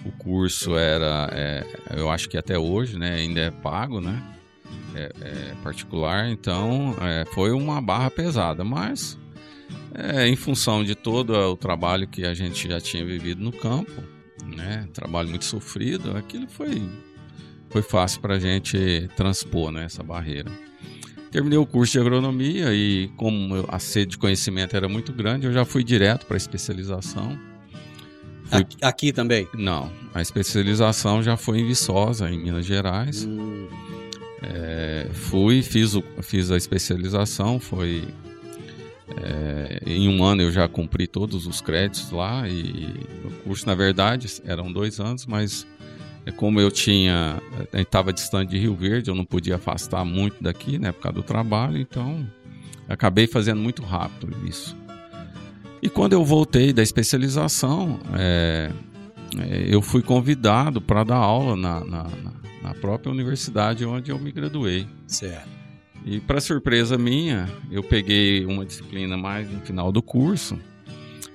o 0.03 0.11
curso 0.13 0.75
era, 0.75 1.29
é, 1.31 1.63
eu 1.95 2.09
acho 2.09 2.27
que 2.27 2.39
até 2.39 2.57
hoje, 2.57 2.97
né, 2.97 3.13
ainda 3.13 3.39
é 3.39 3.51
pago, 3.51 4.01
né, 4.01 4.19
é, 4.95 5.11
é 5.21 5.55
particular, 5.61 6.27
então 6.29 6.95
é, 6.99 7.23
foi 7.25 7.51
uma 7.51 7.79
barra 7.79 8.09
pesada, 8.09 8.63
mas 8.63 9.15
é, 9.93 10.27
em 10.27 10.35
função 10.35 10.83
de 10.83 10.95
todo 10.95 11.35
o 11.35 11.55
trabalho 11.55 12.07
que 12.07 12.25
a 12.25 12.33
gente 12.33 12.67
já 12.67 12.81
tinha 12.81 13.05
vivido 13.05 13.43
no 13.43 13.51
campo, 13.51 13.91
né? 14.43 14.87
Trabalho 14.91 15.29
muito 15.29 15.45
sofrido, 15.45 16.17
aquilo 16.17 16.47
foi, 16.47 16.81
foi 17.73 17.81
fácil 17.81 18.21
para 18.21 18.35
a 18.35 18.39
gente 18.39 19.09
transpor 19.17 19.71
né, 19.71 19.85
essa 19.85 20.03
barreira. 20.03 20.51
Terminei 21.31 21.57
o 21.57 21.65
curso 21.65 21.93
de 21.93 21.99
agronomia 21.99 22.71
e, 22.71 23.09
como 23.17 23.65
a 23.67 23.79
sede 23.79 24.11
de 24.11 24.17
conhecimento 24.19 24.77
era 24.77 24.87
muito 24.87 25.11
grande, 25.11 25.47
eu 25.47 25.51
já 25.51 25.65
fui 25.65 25.83
direto 25.83 26.27
para 26.27 26.35
a 26.35 26.37
especialização. 26.37 27.35
Fui... 28.45 28.59
Aqui, 28.59 28.77
aqui, 28.79 29.11
também? 29.11 29.47
Não, 29.55 29.91
a 30.13 30.21
especialização 30.21 31.23
já 31.23 31.35
foi 31.35 31.61
em 31.61 31.65
Viçosa, 31.65 32.29
em 32.29 32.37
Minas 32.37 32.63
Gerais. 32.63 33.25
Hum. 33.25 33.67
É, 34.43 35.07
fui, 35.11 35.63
fiz, 35.63 35.95
o, 35.95 36.03
fiz 36.21 36.51
a 36.51 36.57
especialização, 36.57 37.59
foi 37.59 38.03
é, 39.17 39.79
em 39.87 40.07
um 40.07 40.23
ano 40.23 40.43
eu 40.43 40.51
já 40.51 40.67
cumpri 40.67 41.07
todos 41.07 41.47
os 41.47 41.59
créditos 41.59 42.11
lá 42.11 42.47
e 42.47 42.87
o 43.25 43.31
curso, 43.43 43.65
na 43.65 43.73
verdade, 43.73 44.27
eram 44.45 44.71
dois 44.71 44.99
anos, 44.99 45.25
mas 45.25 45.65
como 46.31 46.59
eu 46.59 46.71
tinha, 46.71 47.41
estava 47.73 48.13
distante 48.13 48.49
de 48.49 48.57
Rio 48.57 48.75
Verde, 48.75 49.09
eu 49.09 49.15
não 49.15 49.25
podia 49.25 49.55
afastar 49.55 50.05
muito 50.05 50.41
daqui, 50.41 50.79
né, 50.79 50.91
por 50.91 51.01
causa 51.01 51.15
do 51.17 51.23
trabalho, 51.23 51.77
então 51.77 52.25
acabei 52.87 53.27
fazendo 53.27 53.61
muito 53.61 53.81
rápido 53.81 54.35
isso. 54.47 54.75
E 55.81 55.89
quando 55.89 56.13
eu 56.13 56.23
voltei 56.23 56.71
da 56.71 56.81
especialização, 56.81 57.99
é, 58.13 58.71
é 59.37 59.65
eu 59.67 59.81
fui 59.81 60.01
convidado 60.01 60.79
para 60.79 61.03
dar 61.03 61.17
aula 61.17 61.57
na, 61.57 61.83
na, 61.83 62.07
na 62.61 62.73
própria 62.75 63.11
universidade 63.11 63.85
onde 63.85 64.09
eu 64.09 64.17
me 64.17 64.31
graduei. 64.31 64.87
Certo. 65.05 65.49
E 66.05 66.19
para 66.21 66.39
surpresa 66.39 66.97
minha, 66.97 67.49
eu 67.69 67.83
peguei 67.83 68.45
uma 68.45 68.65
disciplina 68.65 69.17
mais 69.17 69.49
no 69.49 69.59
final 69.59 69.91
do 69.91 70.01
curso 70.01 70.57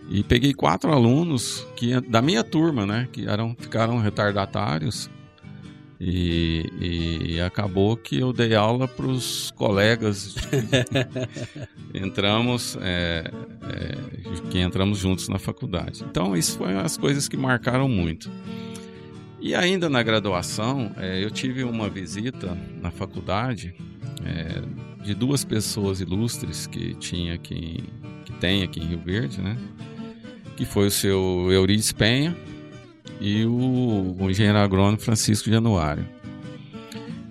e 0.08 0.22
peguei 0.22 0.54
quatro 0.54 0.92
alunos 0.92 1.66
que 1.76 2.00
da 2.00 2.22
minha 2.22 2.42
turma, 2.42 2.86
né, 2.86 3.08
que 3.12 3.28
eram 3.28 3.54
ficaram 3.58 3.98
retardatários 3.98 5.10
E, 6.00 7.34
e, 7.34 7.40
acabou 7.40 7.96
que 7.96 8.20
eu 8.20 8.32
dei 8.32 8.54
aula 8.54 8.86
para 8.86 9.06
os 9.06 9.50
colegas. 9.56 10.36
entramos, 11.92 12.78
é, 12.80 13.28
é, 13.64 14.48
que 14.48 14.60
entramos 14.60 14.98
juntos 14.98 15.28
na 15.28 15.40
faculdade. 15.40 16.04
Então, 16.08 16.36
isso 16.36 16.56
foi 16.56 16.76
as 16.76 16.96
coisas 16.96 17.26
que 17.26 17.36
marcaram 17.36 17.88
muito. 17.88 18.30
E 19.40 19.54
ainda 19.54 19.88
na 19.88 20.02
graduação, 20.02 20.92
é, 20.96 21.22
eu 21.22 21.30
tive 21.30 21.64
uma 21.64 21.88
visita 21.88 22.56
na 22.80 22.90
faculdade 22.90 23.74
é, 24.24 24.62
de 25.04 25.14
duas 25.14 25.44
pessoas 25.44 26.00
ilustres 26.00 26.66
que 26.66 26.94
tinha 26.94 27.34
aqui, 27.34 27.84
que 28.24 28.32
tem 28.34 28.62
aqui 28.62 28.80
em 28.80 28.86
Rio 28.86 29.00
Verde, 29.00 29.40
né? 29.40 29.56
Que 30.58 30.64
foi 30.64 30.88
o 30.88 30.90
seu 30.90 31.46
Euridice 31.52 31.94
Penha, 31.94 32.36
e 33.20 33.44
o, 33.44 34.16
o 34.18 34.28
engenheiro 34.28 34.58
agrônomo 34.58 34.98
Francisco 34.98 35.48
Januário. 35.48 36.04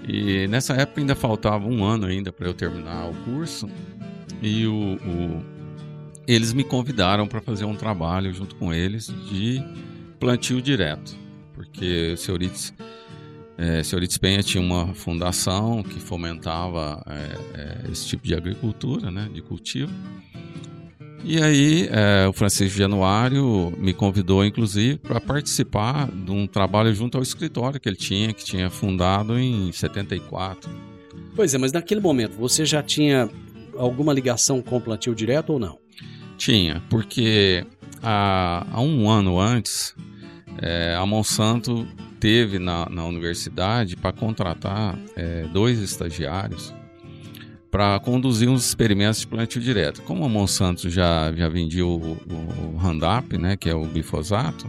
E 0.08 0.48
nessa 0.48 0.74
época 0.74 1.02
ainda 1.02 1.14
faltava 1.14 1.68
um 1.68 1.84
ano 1.84 2.06
ainda 2.06 2.32
para 2.32 2.48
eu 2.48 2.54
terminar 2.54 3.10
o 3.10 3.14
curso 3.26 3.70
e 4.42 4.66
o, 4.66 4.96
o 4.96 5.46
eles 6.26 6.54
me 6.54 6.64
convidaram 6.64 7.28
para 7.28 7.42
fazer 7.42 7.66
um 7.66 7.76
trabalho 7.76 8.34
junto 8.34 8.56
com 8.56 8.74
eles 8.74 9.08
de 9.30 9.62
plantio 10.20 10.62
direto, 10.62 11.14
porque 11.54 12.14
o 12.14 12.18
Senhorites, 12.18 12.74
é, 13.58 13.84
Senhorites 13.84 14.18
Penha 14.18 14.42
tinha 14.42 14.64
uma 14.64 14.94
fundação 14.94 15.84
que 15.84 16.00
fomentava 16.00 17.04
é, 17.06 17.88
é, 17.88 17.92
esse 17.92 18.08
tipo 18.08 18.26
de 18.26 18.34
agricultura, 18.34 19.12
né, 19.12 19.30
de 19.34 19.42
cultivo. 19.42 19.92
E 21.24 21.42
aí, 21.42 21.90
é, 21.92 22.28
o 22.28 22.34
Francisco 22.34 22.78
Januário 22.78 23.74
me 23.78 23.94
convidou, 23.94 24.46
inclusive, 24.46 24.98
para 24.98 25.20
participar 25.20 26.10
de 26.12 26.32
um 26.32 26.48
trabalho 26.48 26.94
junto 26.94 27.18
ao 27.18 27.24
escritório 27.24 27.80
que 27.80 27.90
ele 27.90 27.98
tinha, 27.98 28.34
que 28.34 28.46
tinha 28.46 28.70
fundado 28.70 29.38
em 29.38 29.72
74. 29.72 30.70
Pois 31.36 31.54
é, 31.54 31.58
mas 31.58 31.72
naquele 31.72 32.02
momento 32.02 32.36
você 32.38 32.66
já 32.66 32.82
tinha 32.82 33.30
alguma 33.76 34.14
ligação 34.14 34.62
com 34.62 34.78
o 34.78 34.82
plantio 34.82 35.14
direto 35.14 35.54
ou 35.54 35.60
não? 35.60 35.78
Tinha, 36.38 36.82
porque 36.90 37.66
há, 38.02 38.66
há 38.72 38.82
um 38.82 39.10
ano 39.10 39.40
antes, 39.40 39.96
é, 40.62 40.96
a 40.96 41.06
Monsanto 41.06 41.88
teve 42.20 42.58
na, 42.58 42.88
na 42.90 43.06
universidade 43.06 43.96
para 43.96 44.12
contratar 44.12 44.98
é, 45.16 45.44
dois 45.54 45.80
estagiários 45.80 46.74
para 47.78 48.00
conduzir 48.00 48.50
uns 48.50 48.66
experimentos 48.66 49.20
de 49.20 49.28
plantio 49.28 49.62
direto. 49.62 50.02
Como 50.02 50.26
a 50.26 50.28
Monsanto 50.28 50.90
já, 50.90 51.32
já 51.32 51.48
vendia 51.48 51.86
o, 51.86 51.96
o, 51.96 52.74
o 52.74 52.76
Roundup, 52.76 53.38
né, 53.38 53.56
que 53.56 53.70
é 53.70 53.76
o 53.76 53.84
glifosato, 53.86 54.66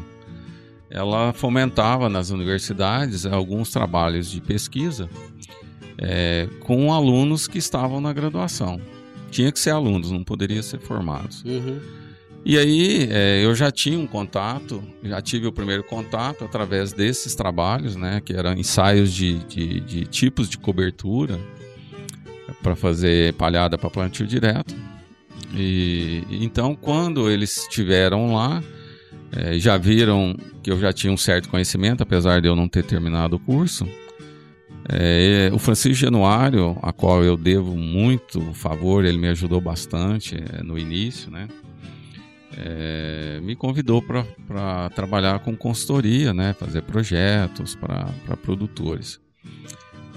ela 0.91 1.33
fomentava 1.33 2.11
nas 2.11 2.29
universidades 2.29 3.25
alguns 3.25 3.71
trabalhos 3.71 4.31
de 4.31 4.43
pesquisa 4.43 5.09
é, 5.97 6.51
com 6.61 6.93
alunos 6.93 7.49
que 7.49 7.57
estavam 7.57 7.99
na 7.99 8.13
graduação. 8.13 8.79
Tinha 9.31 9.51
que 9.51 9.59
ser 9.59 9.71
alunos, 9.71 10.11
não 10.11 10.23
poderia 10.23 10.63
ser 10.63 10.79
formados. 10.79 11.43
Uhum. 11.45 11.81
E 12.45 12.59
aí 12.59 13.09
é, 13.11 13.43
eu 13.43 13.55
já 13.55 13.71
tinha 13.71 13.99
um 13.99 14.07
contato, 14.07 14.85
já 15.03 15.23
tive 15.23 15.47
o 15.47 15.53
primeiro 15.53 15.83
contato 15.83 16.45
através 16.45 16.93
desses 16.93 17.35
trabalhos, 17.35 17.97
né, 17.97 18.21
que 18.23 18.35
eram 18.35 18.53
ensaios 18.53 19.11
de, 19.15 19.39
de, 19.47 19.81
de 19.81 20.05
tipos 20.05 20.47
de 20.47 20.59
cobertura, 20.59 21.41
para 22.63 22.75
fazer 22.77 23.35
palhada 23.35 23.79
para 23.79 23.91
plantio 23.91 24.27
direto. 24.27 24.75
E 25.55 26.25
então, 26.31 26.75
quando 26.75 27.31
eles 27.31 27.57
estiveram 27.59 28.35
lá, 28.35 28.63
é, 29.33 29.59
já 29.59 29.77
viram 29.77 30.37
que 30.63 30.71
eu 30.71 30.79
já 30.79 30.93
tinha 30.93 31.13
um 31.13 31.17
certo 31.17 31.49
conhecimento, 31.49 32.03
apesar 32.03 32.41
de 32.41 32.49
eu 32.49 32.57
não 32.57 32.69
ter 32.69 32.85
terminado 32.85 33.37
o 33.37 33.39
curso. 33.39 33.87
É, 34.91 35.51
o 35.53 35.59
Francisco 35.59 36.03
Januário, 36.03 36.79
a 36.83 36.93
qual 36.93 37.23
eu 37.23 37.37
devo 37.37 37.77
muito 37.77 38.41
favor, 38.55 39.05
ele 39.05 39.19
me 39.19 39.29
ajudou 39.29 39.61
bastante 39.61 40.37
é, 40.37 40.63
no 40.63 40.79
início, 40.79 41.31
né? 41.31 41.47
É, 42.57 43.39
me 43.43 43.55
convidou 43.55 44.03
para 44.03 44.91
trabalhar 44.91 45.39
com 45.41 45.57
consultoria, 45.57 46.35
né? 46.35 46.55
fazer 46.55 46.83
projetos 46.83 47.77
para 47.77 48.37
produtores. 48.43 49.21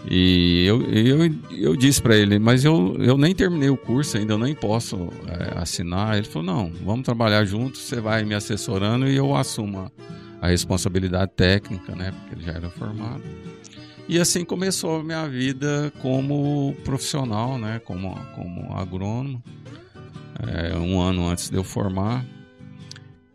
E 0.09 0.65
eu, 0.65 0.81
eu, 0.81 1.35
eu 1.51 1.75
disse 1.75 2.01
para 2.01 2.15
ele, 2.15 2.39
mas 2.39 2.65
eu, 2.65 2.95
eu 2.99 3.17
nem 3.17 3.35
terminei 3.35 3.69
o 3.69 3.77
curso 3.77 4.17
ainda, 4.17 4.33
eu 4.33 4.37
nem 4.37 4.55
posso 4.55 5.09
é, 5.27 5.59
assinar. 5.59 6.17
Ele 6.17 6.27
falou: 6.27 6.45
não, 6.45 6.71
vamos 6.83 7.03
trabalhar 7.03 7.45
juntos, 7.45 7.81
você 7.81 8.01
vai 8.01 8.23
me 8.23 8.33
assessorando 8.33 9.07
e 9.07 9.15
eu 9.15 9.35
assumo 9.35 9.91
a, 10.41 10.47
responsabilidade 10.47 11.31
técnica, 11.35 11.95
né? 11.95 12.11
Porque 12.11 12.35
ele 12.35 12.45
já 12.45 12.53
era 12.53 12.69
formado. 12.69 13.21
E 14.07 14.19
assim 14.19 14.43
começou 14.43 14.99
a 14.99 15.03
minha 15.03 15.27
vida 15.27 15.93
como 16.01 16.75
profissional, 16.83 17.59
né? 17.59 17.79
Como, 17.79 18.15
como 18.35 18.75
agrônomo, 18.75 19.41
é, 20.47 20.75
um 20.77 20.99
ano 20.99 21.29
antes 21.29 21.49
de 21.49 21.57
eu 21.57 21.63
formar. 21.63 22.25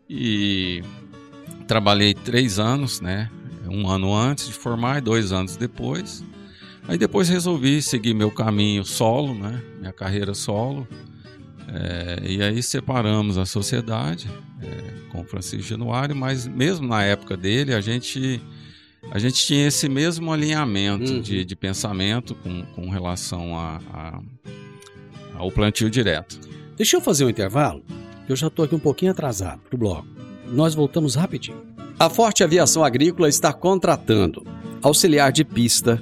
E 0.09 0.83
trabalhei 1.65 2.13
três 2.13 2.59
anos, 2.59 2.99
né? 2.99 3.29
Um 3.69 3.89
ano 3.89 4.13
antes 4.13 4.47
de 4.47 4.53
formar 4.53 4.97
e 4.97 5.01
dois 5.01 5.31
anos 5.31 5.55
depois. 5.55 6.23
Aí 6.87 6.97
depois 6.97 7.27
resolvi 7.27 7.81
seguir 7.81 8.13
meu 8.13 8.31
caminho 8.31 8.85
solo, 8.85 9.33
né? 9.33 9.61
Minha 9.79 9.91
carreira 9.91 10.33
solo. 10.33 10.87
É, 11.67 12.21
e 12.25 12.41
aí 12.41 12.63
separamos 12.63 13.37
a 13.37 13.45
sociedade 13.45 14.29
é, 14.61 15.11
com 15.11 15.23
Francisco 15.25 15.67
Januário, 15.67 16.15
mas 16.15 16.47
mesmo 16.47 16.87
na 16.87 17.03
época 17.03 17.35
dele 17.35 17.73
a 17.73 17.81
gente 17.81 18.41
a 19.11 19.19
gente 19.19 19.45
tinha 19.45 19.67
esse 19.67 19.87
mesmo 19.87 20.31
alinhamento 20.31 21.13
uhum. 21.13 21.21
de, 21.21 21.45
de 21.45 21.55
pensamento 21.55 22.35
com, 22.35 22.63
com 22.73 22.89
relação 22.89 23.57
a, 23.57 23.79
a, 23.93 24.21
ao 25.35 25.51
plantio 25.51 25.89
direto. 25.89 26.39
Deixa 26.75 26.97
eu 26.97 27.01
fazer 27.01 27.25
um 27.25 27.29
intervalo, 27.29 27.83
eu 28.27 28.35
já 28.35 28.47
estou 28.47 28.65
aqui 28.65 28.75
um 28.75 28.79
pouquinho 28.79 29.11
atrasado 29.11 29.61
para 29.61 29.75
o 29.75 29.77
bloco. 29.77 30.07
Nós 30.47 30.73
voltamos 30.73 31.15
rapidinho. 31.15 31.61
A 31.99 32.09
Forte 32.09 32.43
Aviação 32.43 32.83
Agrícola 32.83 33.27
está 33.27 33.51
contratando 33.51 34.45
auxiliar 34.81 35.31
de 35.31 35.43
pista, 35.43 36.01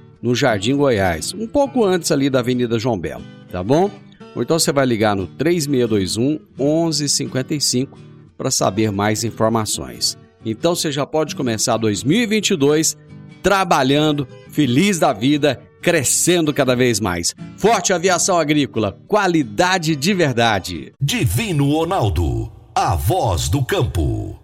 no 0.21 0.35
Jardim 0.35 0.75
Goiás, 0.75 1.33
um 1.33 1.47
pouco 1.47 1.83
antes 1.83 2.11
ali 2.11 2.29
da 2.29 2.39
Avenida 2.39 2.77
João 2.77 2.99
Belo, 2.99 3.23
tá 3.49 3.63
bom? 3.63 3.89
Ou 4.35 4.41
então 4.41 4.57
você 4.57 4.71
vai 4.71 4.85
ligar 4.85 5.15
no 5.15 5.27
3621 5.27 6.39
1155 6.57 7.97
para 8.37 8.51
saber 8.51 8.91
mais 8.91 9.23
informações. 9.23 10.17
Então 10.45 10.75
você 10.75 10.91
já 10.91 11.05
pode 11.05 11.35
começar 11.35 11.77
2022 11.77 12.97
trabalhando, 13.41 14.27
feliz 14.49 14.99
da 14.99 15.13
vida, 15.13 15.61
crescendo 15.81 16.53
cada 16.53 16.75
vez 16.75 16.99
mais. 16.99 17.33
Forte 17.57 17.91
Aviação 17.91 18.39
Agrícola, 18.39 18.97
qualidade 19.07 19.95
de 19.95 20.13
verdade. 20.13 20.93
Divino 21.01 21.71
Ronaldo, 21.71 22.51
a 22.73 22.95
voz 22.95 23.49
do 23.49 23.63
campo. 23.65 24.39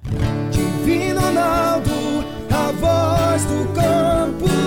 Divino 0.51 1.21
Ronaldo, 1.21 1.91
a 2.49 2.71
voz 2.71 3.45
do 3.45 3.73
campo. 3.73 4.66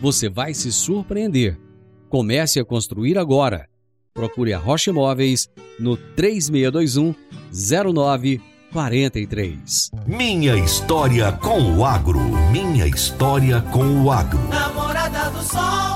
você 0.00 0.28
vai 0.28 0.54
se 0.54 0.72
surpreender. 0.72 1.56
Comece 2.08 2.58
a 2.58 2.64
construir 2.64 3.16
agora. 3.18 3.68
Procure 4.12 4.52
a 4.52 4.58
Rocha 4.58 4.90
Imóveis 4.90 5.48
no 5.78 5.96
3621 5.96 7.14
0943. 7.52 9.90
Minha 10.06 10.56
história 10.56 11.30
com 11.32 11.76
o 11.76 11.84
agro. 11.84 12.20
Minha 12.50 12.86
história 12.86 13.60
com 13.60 14.04
o 14.04 14.10
agro. 14.10 14.40
Namorada 14.48 15.30
do 15.30 15.42
Sol 15.42 15.90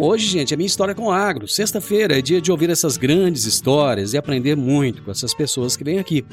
Hoje, 0.00 0.26
gente, 0.26 0.54
a 0.54 0.56
minha 0.56 0.66
história 0.66 0.92
é 0.92 0.94
com 0.94 1.10
agro. 1.10 1.48
Sexta-feira 1.48 2.16
é 2.16 2.22
dia 2.22 2.40
de 2.40 2.52
ouvir 2.52 2.70
essas 2.70 2.96
grandes 2.96 3.46
histórias 3.46 4.12
e 4.12 4.16
aprender 4.16 4.54
muito 4.54 5.02
com 5.02 5.10
essas 5.10 5.34
pessoas 5.34 5.76
que 5.76 5.82
vêm 5.82 5.98
aqui. 5.98 6.24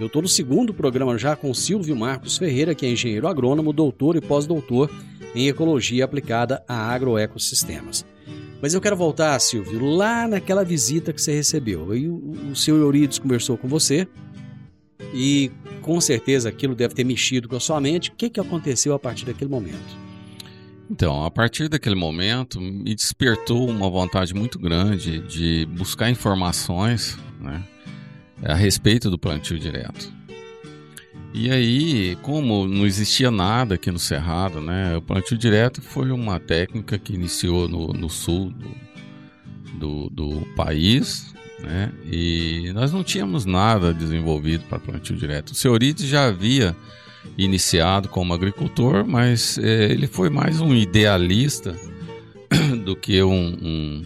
Eu 0.00 0.06
estou 0.06 0.22
no 0.22 0.28
segundo 0.28 0.74
programa 0.74 1.16
já 1.16 1.36
com 1.36 1.52
Silvio 1.54 1.94
Marcos 1.94 2.36
Ferreira, 2.38 2.74
que 2.74 2.86
é 2.86 2.90
engenheiro 2.90 3.28
agrônomo, 3.28 3.72
doutor 3.72 4.16
e 4.16 4.20
pós-doutor 4.20 4.90
em 5.34 5.48
ecologia 5.48 6.04
aplicada 6.04 6.62
a 6.66 6.74
agroecossistemas. 6.92 8.04
Mas 8.60 8.74
eu 8.74 8.80
quero 8.80 8.96
voltar, 8.96 9.38
Silvio, 9.40 9.84
lá 9.84 10.28
naquela 10.28 10.64
visita 10.64 11.12
que 11.12 11.20
você 11.20 11.32
recebeu. 11.34 11.90
Aí 11.90 12.08
o, 12.08 12.54
seu 12.54 12.76
Eurides 12.76 13.18
conversou 13.18 13.58
com 13.58 13.66
você 13.66 14.06
e 15.12 15.50
com 15.80 16.00
certeza 16.00 16.48
aquilo 16.48 16.74
deve 16.74 16.94
ter 16.94 17.04
mexido 17.04 17.48
com 17.48 17.56
a 17.56 17.60
sua 17.60 17.80
mente. 17.80 18.10
O 18.10 18.14
que, 18.14 18.30
que 18.30 18.38
aconteceu 18.38 18.94
a 18.94 18.98
partir 18.98 19.26
daquele 19.26 19.50
momento? 19.50 20.02
Então, 20.88 21.24
a 21.24 21.30
partir 21.30 21.68
daquele 21.68 21.96
momento, 21.96 22.60
me 22.60 22.94
despertou 22.94 23.68
uma 23.68 23.90
vontade 23.90 24.34
muito 24.34 24.58
grande 24.58 25.20
de 25.20 25.66
buscar 25.66 26.10
informações 26.10 27.18
né, 27.40 27.62
a 28.44 28.54
respeito 28.54 29.10
do 29.10 29.18
plantio 29.18 29.58
direto. 29.58 30.12
E 31.34 31.50
aí, 31.50 32.16
como 32.20 32.66
não 32.66 32.86
existia 32.86 33.30
nada 33.30 33.76
aqui 33.76 33.90
no 33.90 33.98
Cerrado, 33.98 34.60
né, 34.60 34.94
o 34.96 35.00
plantio 35.00 35.36
direto 35.38 35.80
foi 35.80 36.10
uma 36.10 36.38
técnica 36.38 36.98
que 36.98 37.14
iniciou 37.14 37.66
no, 37.66 37.88
no 37.88 38.10
sul 38.10 38.52
do, 38.52 38.70
do, 39.78 40.10
do 40.10 40.46
país, 40.54 41.34
né, 41.60 41.90
e 42.10 42.70
nós 42.74 42.92
não 42.92 43.02
tínhamos 43.02 43.46
nada 43.46 43.94
desenvolvido 43.94 44.64
para 44.68 44.78
plantio 44.78 45.16
direto. 45.16 45.50
O 45.50 45.54
Seorides 45.54 46.06
já 46.06 46.26
havia 46.26 46.76
iniciado 47.38 48.08
como 48.08 48.34
agricultor, 48.34 49.06
mas 49.06 49.56
é, 49.56 49.84
ele 49.84 50.06
foi 50.06 50.28
mais 50.28 50.60
um 50.60 50.74
idealista 50.74 51.74
do 52.84 52.94
que 52.94 53.22
um, 53.22 53.56
um, 53.62 54.02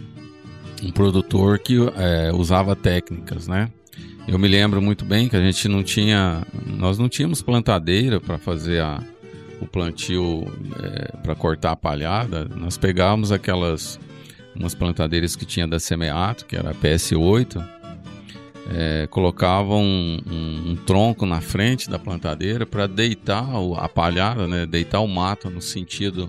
um 0.85 0.91
produtor 0.93 1.59
que 1.59 1.77
é, 1.97 2.31
usava 2.33 2.77
técnicas, 2.77 3.49
né? 3.49 3.69
Eu 4.29 4.39
me 4.41 4.49
lembro 4.49 4.83
muito 4.83 5.05
bem 5.05 5.29
que 5.29 5.37
a 5.37 5.41
gente 5.41 5.69
não 5.69 5.85
tinha, 5.85 6.45
nós 6.67 6.99
não 6.99 7.09
tínhamos 7.09 7.43
plantadeira 7.43 8.21
para 8.21 8.37
fazer 8.39 8.81
a, 8.81 9.01
o 9.61 9.67
plantio 9.67 10.45
é, 10.83 11.17
para 11.19 11.35
cortar 11.37 11.73
a 11.73 11.77
palhada. 11.77 12.45
Nós 12.57 12.77
pegávamos 12.77 13.31
aquelas 13.31 14.01
umas 14.59 14.75
plantadeiras 14.75 15.37
que 15.37 15.45
tinha 15.45 15.67
da 15.67 15.79
Semeato, 15.79 16.45
que 16.47 16.57
era 16.57 16.71
a 16.71 16.75
PS8, 16.75 17.65
é, 18.75 19.07
colocavam 19.09 19.83
um, 19.83 20.19
um, 20.27 20.71
um, 20.71 20.77
tronco 20.77 21.25
na 21.25 21.41
frente 21.41 21.89
da 21.89 21.99
plantadeira 21.99 22.67
para 22.67 22.87
deitar 22.87 23.47
a 23.77 23.89
palhada, 23.89 24.49
né, 24.49 24.67
deitar 24.67 25.01
o 25.01 25.07
mato 25.07 25.49
no 25.49 25.63
sentido 25.63 26.29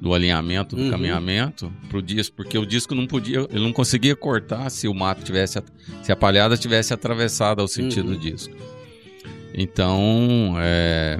do 0.00 0.14
alinhamento, 0.14 0.76
do 0.76 0.82
uhum. 0.82 0.90
caminhamento 0.90 1.72
para 1.88 1.98
o 1.98 2.02
disco, 2.02 2.36
porque 2.36 2.56
o 2.58 2.66
disco 2.66 2.94
não 2.94 3.06
podia, 3.06 3.46
ele 3.50 3.64
não 3.64 3.72
conseguia 3.72 4.14
cortar 4.14 4.70
se 4.70 4.86
o 4.86 4.94
mato 4.94 5.22
tivesse, 5.22 5.62
se 6.02 6.12
a 6.12 6.16
palhada 6.16 6.56
tivesse 6.56 6.92
atravessado 6.92 7.60
ao 7.60 7.68
sentido 7.68 8.08
uhum. 8.08 8.14
do 8.14 8.18
disco. 8.18 8.54
Então, 9.54 10.54
é, 10.58 11.18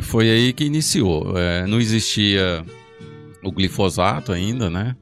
foi 0.00 0.28
aí 0.28 0.52
que 0.52 0.64
iniciou. 0.64 1.36
É, 1.36 1.66
não 1.66 1.80
existia 1.80 2.64
o 3.42 3.52
glifosato 3.52 4.32
ainda, 4.32 4.68
né? 4.68 4.96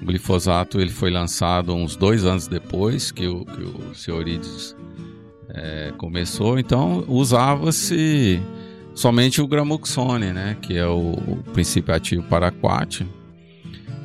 O 0.00 0.04
glifosato 0.04 0.78
ele 0.78 0.90
foi 0.90 1.10
lançado 1.10 1.74
uns 1.74 1.96
dois 1.96 2.24
anos 2.24 2.46
depois 2.46 3.10
que 3.10 3.26
o, 3.26 3.44
que 3.44 3.62
o 3.62 3.94
é, 5.48 5.92
começou, 5.96 6.58
então 6.58 7.04
usava-se 7.08 8.42
somente 8.96 9.40
o 9.40 9.46
gramoxone, 9.46 10.32
né, 10.32 10.56
que 10.60 10.76
é 10.76 10.86
o, 10.86 11.12
o 11.12 11.44
princípio 11.52 11.94
ativo 11.94 12.22
paraquat. 12.24 13.06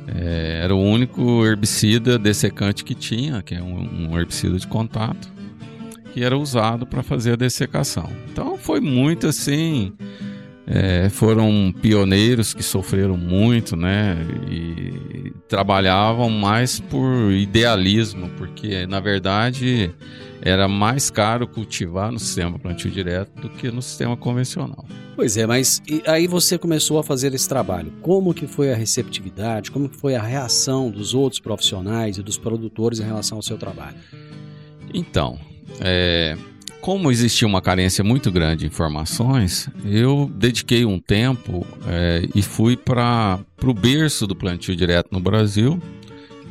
É, 0.06 0.60
era 0.62 0.74
o 0.74 0.80
único 0.80 1.44
herbicida 1.44 2.18
dessecante 2.18 2.84
que 2.84 2.94
tinha, 2.94 3.42
que 3.42 3.54
é 3.54 3.62
um, 3.62 4.10
um 4.10 4.18
herbicida 4.18 4.58
de 4.58 4.66
contato, 4.66 5.32
que 6.12 6.22
era 6.22 6.36
usado 6.36 6.86
para 6.86 7.02
fazer 7.02 7.32
a 7.32 7.36
dessecação. 7.36 8.08
Então 8.30 8.58
foi 8.58 8.80
muito 8.80 9.26
assim. 9.26 9.92
É, 10.66 11.08
foram 11.08 11.74
pioneiros 11.82 12.54
que 12.54 12.62
sofreram 12.62 13.16
muito, 13.16 13.74
né? 13.74 14.16
E 14.48 15.32
trabalhavam 15.48 16.30
mais 16.30 16.78
por 16.78 17.32
idealismo, 17.32 18.30
porque 18.38 18.86
na 18.86 19.00
verdade 19.00 19.92
era 20.40 20.66
mais 20.66 21.10
caro 21.10 21.46
cultivar 21.46 22.10
no 22.10 22.18
sistema 22.18 22.58
plantio 22.58 22.90
direto 22.90 23.40
do 23.40 23.48
que 23.48 23.70
no 23.70 23.82
sistema 23.82 24.16
convencional. 24.16 24.84
Pois 25.14 25.36
é, 25.36 25.46
mas 25.46 25.82
aí 26.06 26.26
você 26.26 26.56
começou 26.56 26.98
a 26.98 27.04
fazer 27.04 27.34
esse 27.34 27.48
trabalho. 27.48 27.92
Como 28.00 28.32
que 28.32 28.46
foi 28.46 28.72
a 28.72 28.76
receptividade? 28.76 29.70
Como 29.70 29.88
que 29.88 29.96
foi 29.96 30.14
a 30.14 30.22
reação 30.22 30.90
dos 30.90 31.12
outros 31.12 31.40
profissionais 31.40 32.18
e 32.18 32.22
dos 32.22 32.38
produtores 32.38 32.98
em 32.98 33.04
relação 33.04 33.38
ao 33.38 33.42
seu 33.42 33.58
trabalho? 33.58 33.96
Então, 34.92 35.38
é, 35.80 36.36
como 36.82 37.12
existia 37.12 37.46
uma 37.46 37.62
carência 37.62 38.02
muito 38.02 38.30
grande 38.32 38.62
de 38.62 38.66
informações, 38.66 39.68
eu 39.84 40.28
dediquei 40.34 40.84
um 40.84 40.98
tempo 40.98 41.64
é, 41.86 42.28
e 42.34 42.42
fui 42.42 42.76
para 42.76 43.38
o 43.64 43.72
berço 43.72 44.26
do 44.26 44.34
plantio 44.34 44.74
direto 44.74 45.08
no 45.12 45.20
Brasil, 45.20 45.80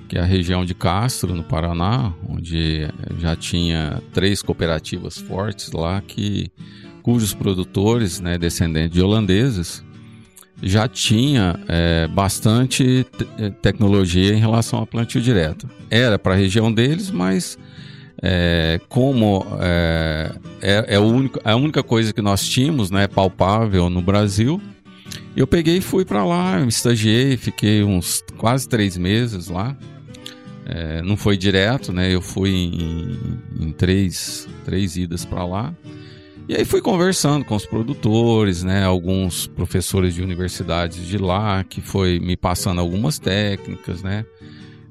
que 0.07 0.17
é 0.17 0.21
a 0.21 0.25
região 0.25 0.63
de 0.63 0.73
Castro, 0.73 1.35
no 1.35 1.43
Paraná, 1.43 2.13
onde 2.29 2.87
já 3.19 3.35
tinha 3.35 4.01
três 4.13 4.41
cooperativas 4.41 5.17
fortes 5.17 5.73
lá, 5.73 6.01
que, 6.01 6.49
cujos 7.03 7.33
produtores, 7.33 8.21
né, 8.21 8.37
descendentes 8.37 8.93
de 8.93 9.01
holandeses, 9.01 9.83
já 10.63 10.87
tinha 10.87 11.59
é, 11.67 12.07
bastante 12.07 13.05
te 13.17 13.51
tecnologia 13.61 14.33
em 14.33 14.39
relação 14.39 14.79
ao 14.79 14.87
plantio 14.87 15.19
direto. 15.19 15.69
Era 15.89 16.17
para 16.17 16.35
a 16.35 16.37
região 16.37 16.71
deles, 16.71 17.11
mas 17.11 17.57
é, 18.21 18.79
como 18.87 19.45
é, 19.59 20.31
é, 20.61 20.95
é, 20.95 20.99
único, 20.99 21.39
é, 21.43 21.51
a 21.51 21.55
única 21.55 21.81
coisa 21.81 22.13
que 22.13 22.21
nós 22.21 22.47
tínhamos, 22.47 22.91
né, 22.91 23.07
palpável 23.07 23.89
no 23.89 24.01
Brasil, 24.01 24.61
eu 25.35 25.47
peguei 25.47 25.77
e 25.77 25.81
fui 25.81 26.05
para 26.05 26.23
lá, 26.23 26.59
me 26.59 26.67
estagiei, 26.67 27.35
fiquei 27.37 27.83
uns 27.83 28.23
quase 28.37 28.67
três 28.67 28.97
meses 28.97 29.47
lá. 29.47 29.75
É, 30.65 31.01
não 31.01 31.17
foi 31.17 31.35
direto, 31.35 31.91
né? 31.91 32.13
Eu 32.13 32.21
fui 32.21 32.49
em, 32.51 33.17
em 33.59 33.71
três, 33.71 34.47
três 34.63 34.95
idas 34.95 35.25
para 35.25 35.43
lá. 35.43 35.73
E 36.47 36.55
aí 36.55 36.65
fui 36.65 36.81
conversando 36.81 37.45
com 37.45 37.55
os 37.55 37.65
produtores, 37.65 38.63
né? 38.63 38.83
Alguns 38.83 39.47
professores 39.47 40.13
de 40.13 40.21
universidades 40.21 41.05
de 41.05 41.17
lá, 41.17 41.63
que 41.63 41.81
foi 41.81 42.19
me 42.19 42.37
passando 42.37 42.79
algumas 42.79 43.17
técnicas, 43.17 44.03
né? 44.03 44.25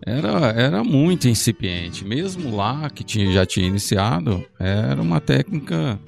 Era, 0.05 0.49
era 0.51 0.85
muito 0.85 1.29
incipiente. 1.29 2.05
Mesmo 2.05 2.57
lá, 2.57 2.89
que 2.91 3.05
tinha, 3.05 3.33
já 3.33 3.45
tinha 3.45 3.67
iniciado, 3.67 4.45
era 4.59 5.01
uma 5.01 5.21
técnica 5.21 5.99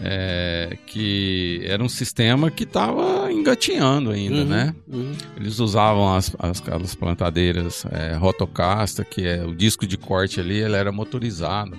é, 0.00 0.76
que 0.86 1.62
era 1.64 1.82
um 1.82 1.88
sistema 1.88 2.50
que 2.50 2.64
estava 2.64 3.32
engatinhando 3.32 4.10
ainda, 4.10 4.36
uhum, 4.36 4.44
né? 4.44 4.74
Uhum. 4.86 5.12
Eles 5.36 5.58
usavam 5.58 6.14
as, 6.14 6.34
as, 6.38 6.60
aquelas 6.60 6.94
plantadeiras 6.94 7.84
é, 7.90 8.14
rotocasta, 8.14 9.04
que 9.04 9.26
é 9.26 9.44
o 9.44 9.54
disco 9.54 9.86
de 9.86 9.96
corte 9.96 10.40
ali, 10.40 10.58
ele 10.58 10.76
era 10.76 10.92
motorizado. 10.92 11.76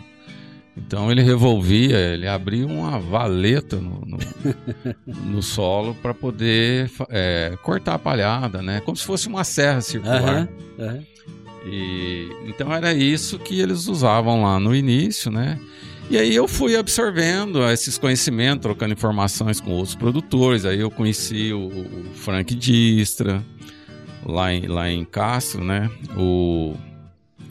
Então 0.78 1.12
ele 1.12 1.22
revolvia, 1.22 1.98
ele 1.98 2.28
abria 2.28 2.66
uma 2.66 3.00
valeta 3.00 3.78
no, 3.78 4.02
no, 4.06 4.18
no 5.26 5.42
solo 5.42 5.96
para 5.96 6.13
poder 6.13 6.90
é, 7.10 7.58
cortar 7.63 7.96
a 7.96 8.00
palhada, 8.00 8.62
né? 8.62 8.80
Como 8.82 8.96
se 8.96 9.04
fosse 9.04 9.28
uma 9.28 9.44
serra 9.44 9.82
circular. 9.82 10.48
Uhum, 10.78 10.86
uhum. 10.86 11.06
E, 11.66 12.30
então 12.46 12.72
era 12.72 12.94
isso 12.94 13.40
que 13.40 13.60
eles 13.60 13.88
usavam 13.88 14.44
lá 14.44 14.60
no 14.60 14.76
início, 14.76 15.32
né? 15.32 15.60
E 16.10 16.18
aí 16.18 16.34
eu 16.34 16.48
fui 16.48 16.78
absorvendo 16.78 17.62
esses 17.70 17.98
conhecimentos, 17.98 18.62
trocando 18.62 18.94
informações 18.94 19.60
com 19.60 19.72
outros 19.72 19.96
produtores. 19.96 20.63
Aí 20.63 20.80
eu 20.80 20.90
conheci 20.90 21.52
o, 21.52 21.68
o 21.68 22.04
Frank 22.13 22.56
Distra, 22.56 23.44
lá 24.26 24.54
em, 24.54 24.68
lá 24.68 24.90
em 24.90 25.04
Castro, 25.04 25.66
né? 25.66 25.90
O 26.16 26.76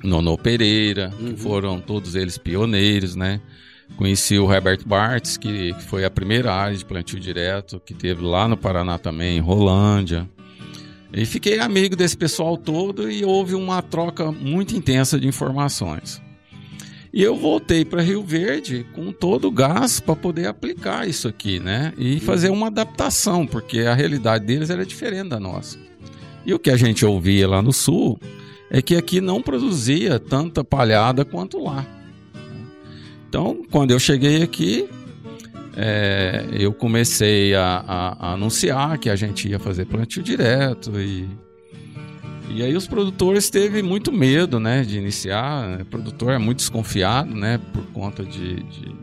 Nono 0.07 0.39
Pereira, 0.39 1.13
uhum. 1.19 1.35
que 1.35 1.41
foram 1.41 1.81
todos 1.81 2.15
eles 2.15 2.39
pioneiros, 2.39 3.15
né? 3.15 3.41
Conheci 3.97 4.39
o 4.39 4.53
Herbert 4.53 4.81
Bartz, 4.85 5.37
que, 5.37 5.73
que 5.75 5.83
foi 5.83 6.05
a 6.05 6.11
primeira 6.11 6.53
área 6.53 6.77
de 6.77 6.85
plantio 6.85 7.21
direto, 7.21 7.81
que 7.81 7.95
teve 7.95 8.23
lá 8.23 8.49
no 8.49 8.57
Paraná 8.57 8.99
também, 8.99 9.37
em 9.37 9.41
Rolândia. 9.41 10.29
E 11.13 11.25
fiquei 11.25 11.61
amigo 11.61 11.95
desse 11.95 12.17
pessoal 12.17 12.57
todo 12.57 13.11
e 13.11 13.25
houve 13.25 13.55
uma 13.55 13.81
troca 13.81 14.31
muito 14.33 14.77
intensa 14.77 15.19
de 15.19 15.27
informações. 15.27 16.21
E 17.13 17.23
eu 17.23 17.35
voltei 17.35 17.85
para 17.85 18.03
Rio 18.03 18.23
Verde 18.23 18.85
com 18.93 19.11
todo 19.11 19.49
o 19.49 19.51
gás 19.51 20.01
para 20.01 20.15
poder 20.15 20.49
aplicar 20.49 21.09
isso 21.09 21.27
aqui, 21.27 21.59
né? 21.59 21.95
E 21.97 22.21
fazer 22.21 22.51
uma 22.51 22.67
adaptação, 22.67 23.47
porque 23.47 23.81
a 23.81 23.95
realidade 23.95 24.45
deles 24.45 24.69
era 24.69 24.85
diferente 24.85 25.31
da 25.31 25.41
nossa. 25.41 25.79
E 26.45 26.53
o 26.53 26.59
que 26.59 26.71
a 26.71 26.77
gente 26.77 27.07
ouvia 27.07 27.49
lá 27.49 27.63
no 27.63 27.73
sul 27.73 28.21
é 28.71 28.83
que 28.83 28.97
aqui 28.97 29.21
não 29.21 29.41
produzia 29.41 30.19
tanta 30.19 30.65
palhada 30.65 31.25
quanto 31.25 31.63
lá. 31.63 31.87
Então, 33.29 33.63
quando 33.71 33.91
eu 33.91 33.99
cheguei 33.99 34.43
aqui, 34.43 34.89
é, 35.77 36.47
eu 36.53 36.73
comecei 36.73 37.55
a, 37.55 37.85
a, 37.87 38.29
a, 38.29 38.33
anunciar 38.33 38.99
que 38.99 39.11
a 39.11 39.17
gente 39.17 39.49
ia 39.49 39.59
fazer 39.59 39.85
plantio 39.85 40.23
direto 40.23 40.99
e 40.99 41.29
E 42.49 42.63
aí 42.63 42.75
os 42.75 42.87
produtores 42.87 43.51
teve 43.51 43.83
muito 43.83 44.11
medo, 44.11 44.59
né, 44.59 44.83
de 44.83 44.97
iniciar. 44.97 45.83
O 45.83 45.85
produtor 45.85 46.33
é 46.33 46.39
muito 46.39 46.59
desconfiado, 46.59 47.35
né, 47.35 47.61
por 47.73 47.85
conta 47.87 48.25
de, 48.25 48.63
de 48.63 48.97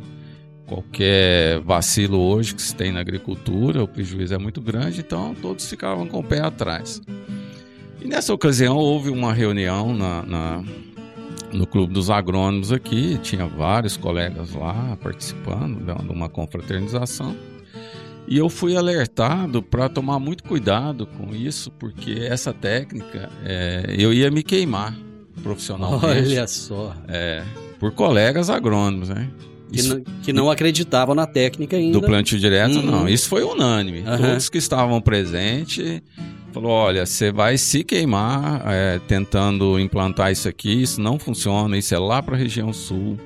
qualquer 0.66 1.60
vacilo 1.60 2.20
hoje 2.20 2.56
que 2.56 2.62
se 2.62 2.76
tem 2.76 2.92
na 2.92 3.02
agricultura, 3.02 3.84
o 3.84 3.88
prejuízo 3.88 4.34
é 4.34 4.38
muito 4.40 4.60
grande, 4.60 5.02
então 5.02 5.36
todos 5.40 5.70
ficavam 5.70 6.08
com 6.08 6.20
o 6.20 6.24
pé 6.24 6.40
atrás. 6.40 7.02
E 8.04 8.08
nessa 8.08 8.34
ocasião 8.34 8.76
houve 8.76 9.10
uma 9.10 9.34
reunião 9.34 9.96
na, 9.96 10.24
na 10.24 10.64
no 11.54 11.66
Clube 11.66 11.94
dos 11.94 12.10
Agrônomos 12.10 12.72
aqui, 12.72 13.18
tinha 13.22 13.46
vários 13.48 13.96
colegas 13.96 14.54
lá 14.54 14.98
participando 15.02 15.86
de 15.86 16.12
uma 16.12 16.28
confraternização. 16.28 17.36
E 18.28 18.38
eu 18.38 18.50
fui 18.50 18.76
alertado 18.76 19.62
para 19.62 19.88
tomar 19.88 20.20
muito 20.20 20.44
cuidado 20.44 21.06
com 21.06 21.34
isso, 21.36 21.72
porque 21.72 22.12
essa 22.30 22.52
técnica 22.52 23.30
é, 23.46 23.96
eu 23.98 24.14
ia 24.14 24.32
me 24.32 24.44
queimar 24.44 24.98
profissionalmente. 25.42 26.30
Olha 26.30 26.48
só. 26.48 26.96
É, 27.08 27.44
por 27.80 27.92
colegas 27.92 28.50
agrônomos, 28.50 29.10
né? 29.10 29.30
Que, 29.70 29.80
isso, 29.80 29.96
não, 29.96 30.04
que 30.24 30.34
não 30.34 30.52
acreditavam 30.52 31.16
na 31.16 31.26
técnica 31.26 31.78
ainda. 31.78 32.00
Do 32.00 32.06
plantio 32.06 32.40
direto, 32.40 32.78
uhum. 32.78 32.84
não. 32.84 33.10
Isso 33.10 33.28
foi 33.28 33.44
unânime. 33.44 34.00
Uhum. 34.00 34.18
Todos 34.18 34.50
que 34.50 34.58
estavam 34.58 35.02
presentes 35.02 36.02
falou: 36.54 36.72
olha, 36.72 37.06
você 37.06 37.32
vai 37.32 37.58
se 37.58 37.84
queimar 37.84 38.62
é, 38.68 39.00
tentando 39.00 39.80
implantar 39.80 40.32
isso 40.32 40.48
aqui, 40.48 40.84
isso 40.84 41.02
não 41.02 41.18
funciona, 41.18 41.78
isso 41.78 41.94
é 41.94 42.00
lá 42.00 42.22
para 42.22 42.36
a 42.36 42.38
região 42.38 42.72
sul. 42.72 43.18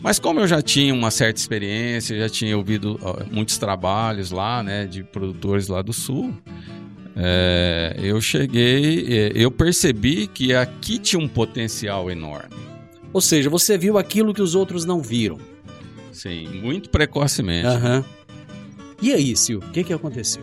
Mas 0.00 0.18
como 0.18 0.40
eu 0.40 0.48
já 0.48 0.60
tinha 0.60 0.92
uma 0.92 1.12
certa 1.12 1.38
experiência, 1.38 2.18
já 2.18 2.28
tinha 2.28 2.56
ouvido 2.56 2.98
muitos 3.30 3.56
trabalhos 3.56 4.32
lá, 4.32 4.60
né, 4.60 4.84
de 4.84 5.04
produtores 5.04 5.68
lá 5.68 5.80
do 5.80 5.92
sul, 5.92 6.34
é, 7.14 7.94
eu 7.98 8.20
cheguei, 8.20 9.06
é, 9.08 9.32
eu 9.32 9.48
percebi 9.48 10.26
que 10.26 10.54
aqui 10.54 10.98
tinha 10.98 11.22
um 11.22 11.28
potencial 11.28 12.10
enorme. 12.10 12.56
Ou 13.12 13.20
seja, 13.20 13.48
você 13.48 13.78
viu 13.78 13.96
aquilo 13.96 14.34
que 14.34 14.42
os 14.42 14.56
outros 14.56 14.84
não 14.84 15.00
viram. 15.00 15.38
Sim, 16.10 16.48
muito 16.60 16.90
precocemente. 16.90 17.68
Uhum. 17.68 18.04
E 19.00 19.12
aí, 19.12 19.36
Sil, 19.36 19.58
o 19.58 19.70
que, 19.70 19.84
que 19.84 19.92
aconteceu? 19.92 20.42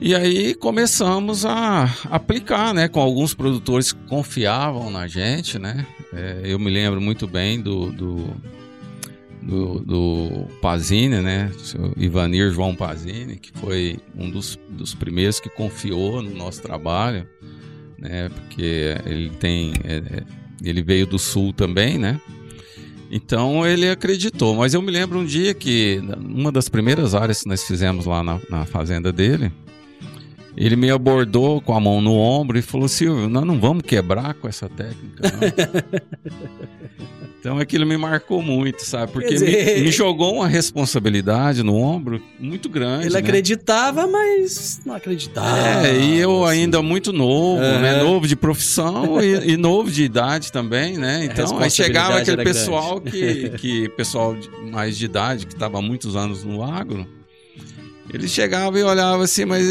E 0.00 0.14
aí 0.14 0.54
começamos 0.54 1.44
a 1.44 1.84
aplicar, 2.10 2.72
né? 2.72 2.88
Com 2.88 3.00
alguns 3.00 3.34
produtores 3.34 3.92
que 3.92 4.00
confiavam 4.08 4.90
na 4.90 5.06
gente, 5.06 5.58
né? 5.58 5.86
É, 6.12 6.40
eu 6.44 6.58
me 6.58 6.70
lembro 6.70 7.00
muito 7.00 7.26
bem 7.26 7.60
do, 7.60 7.92
do 7.92 8.36
do, 9.42 9.80
do 9.80 10.46
Pazini, 10.60 11.20
né? 11.20 11.50
O 11.78 12.02
Ivanir 12.02 12.50
João 12.50 12.74
Pazini, 12.74 13.36
que 13.36 13.50
foi 13.58 13.98
um 14.16 14.30
dos, 14.30 14.58
dos 14.68 14.94
primeiros 14.94 15.40
que 15.40 15.48
confiou 15.48 16.22
no 16.22 16.34
nosso 16.34 16.62
trabalho, 16.62 17.26
né? 17.98 18.28
Porque 18.28 18.96
ele 19.04 19.30
tem. 19.30 19.72
É, 19.84 19.96
é, 19.96 20.22
ele 20.62 20.82
veio 20.82 21.06
do 21.06 21.18
sul 21.18 21.52
também, 21.52 21.98
né? 21.98 22.20
Então 23.10 23.66
ele 23.66 23.88
acreditou. 23.88 24.54
Mas 24.56 24.72
eu 24.72 24.80
me 24.80 24.90
lembro 24.90 25.18
um 25.18 25.24
dia 25.24 25.52
que, 25.52 26.00
uma 26.18 26.52
das 26.52 26.68
primeiras 26.68 27.14
áreas 27.14 27.42
que 27.42 27.48
nós 27.48 27.64
fizemos 27.64 28.06
lá 28.06 28.22
na, 28.22 28.38
na 28.48 28.64
fazenda 28.66 29.12
dele, 29.12 29.50
ele 30.60 30.76
me 30.76 30.90
abordou 30.90 31.60
com 31.60 31.74
a 31.74 31.80
mão 31.80 32.00
no 32.00 32.14
ombro 32.14 32.58
e 32.58 32.62
falou: 32.62 32.86
Silvio, 32.86 33.28
nós 33.28 33.44
não 33.44 33.58
vamos 33.58 33.82
quebrar 33.82 34.34
com 34.34 34.46
essa 34.46 34.68
técnica. 34.68 35.22
Então 37.40 37.58
aquilo 37.58 37.86
me 37.86 37.96
marcou 37.96 38.42
muito, 38.42 38.84
sabe? 38.84 39.12
Porque 39.12 39.28
dizer, 39.28 39.76
me, 39.78 39.84
me, 39.84 39.90
jogou 39.90 40.34
uma 40.34 40.46
responsabilidade 40.46 41.62
no 41.62 41.74
ombro 41.74 42.20
muito 42.38 42.68
grande. 42.68 43.06
Ele 43.06 43.14
né? 43.14 43.18
acreditava, 43.18 44.06
mas 44.06 44.82
não 44.84 44.94
acreditava. 44.94 45.86
É, 45.86 45.98
e 45.98 46.18
eu 46.18 46.44
assim. 46.44 46.60
ainda 46.60 46.82
muito 46.82 47.14
novo, 47.14 47.62
é. 47.62 47.80
né? 47.80 48.02
Novo 48.02 48.28
de 48.28 48.36
profissão 48.36 49.22
e, 49.22 49.52
e, 49.52 49.56
novo 49.56 49.90
de 49.90 50.04
idade 50.04 50.52
também, 50.52 50.98
né? 50.98 51.24
Então 51.24 51.58
aí 51.58 51.70
chegava 51.70 52.18
aquele 52.18 52.44
pessoal 52.44 53.00
que, 53.00 53.48
que 53.56 53.88
pessoal 53.96 54.36
mais 54.70 54.98
de 54.98 55.06
idade, 55.06 55.46
que 55.46 55.54
estava 55.54 55.78
há 55.78 55.82
muitos 55.82 56.16
anos 56.16 56.44
no 56.44 56.62
agro. 56.62 57.06
Ele 58.12 58.26
chegava 58.26 58.78
e 58.78 58.82
olhava 58.82 59.22
assim, 59.22 59.44
mas 59.44 59.64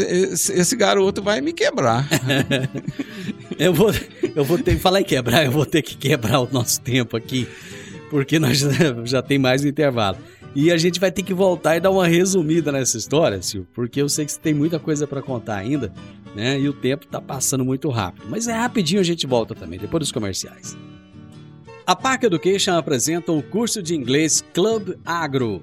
esse, 0.50 0.74
garoto 0.74 1.22
vai 1.22 1.40
me 1.40 1.52
quebrar. 1.52 2.08
eu, 3.58 3.72
vou, 3.72 3.92
eu 4.34 4.44
vou 4.44 4.58
ter 4.58 4.76
que 4.76 4.80
falar 4.80 5.02
em 5.02 5.04
quebrar, 5.04 5.44
eu 5.44 5.50
vou 5.50 5.66
ter 5.66 5.82
que 5.82 5.94
quebrar 5.96 6.40
o 6.40 6.48
nosso 6.50 6.80
tempo 6.80 7.16
aqui, 7.16 7.46
porque 8.08 8.38
nós 8.38 8.64
já, 9.04 9.20
tem 9.20 9.38
mais 9.38 9.62
um 9.62 9.68
intervalo. 9.68 10.16
E 10.54 10.72
a 10.72 10.78
gente 10.78 10.98
vai 10.98 11.12
ter 11.12 11.22
que 11.22 11.34
voltar 11.34 11.76
e 11.76 11.80
dar 11.80 11.90
uma 11.90 12.08
resumida 12.08 12.72
nessa 12.72 12.96
história, 12.96 13.40
Silvio, 13.42 13.68
porque 13.74 14.00
eu 14.00 14.08
sei 14.08 14.24
que 14.24 14.32
você 14.32 14.40
tem 14.40 14.54
muita 14.54 14.78
coisa 14.78 15.06
para 15.06 15.22
contar 15.22 15.56
ainda, 15.56 15.92
né? 16.34 16.58
E 16.58 16.68
o 16.68 16.72
tempo 16.72 17.06
tá 17.06 17.20
passando 17.20 17.64
muito 17.64 17.88
rápido. 17.88 18.26
Mas 18.28 18.48
é 18.48 18.52
rapidinho 18.52 19.00
a 19.00 19.04
gente 19.04 19.26
volta 19.26 19.54
também, 19.54 19.78
depois 19.78 20.00
dos 20.00 20.12
comerciais. 20.12 20.76
A 21.86 21.94
Park 21.94 22.24
Education 22.24 22.72
apresenta 22.72 23.30
o 23.30 23.42
curso 23.42 23.82
de 23.82 23.94
inglês 23.94 24.42
Club 24.52 24.94
Agro 25.04 25.62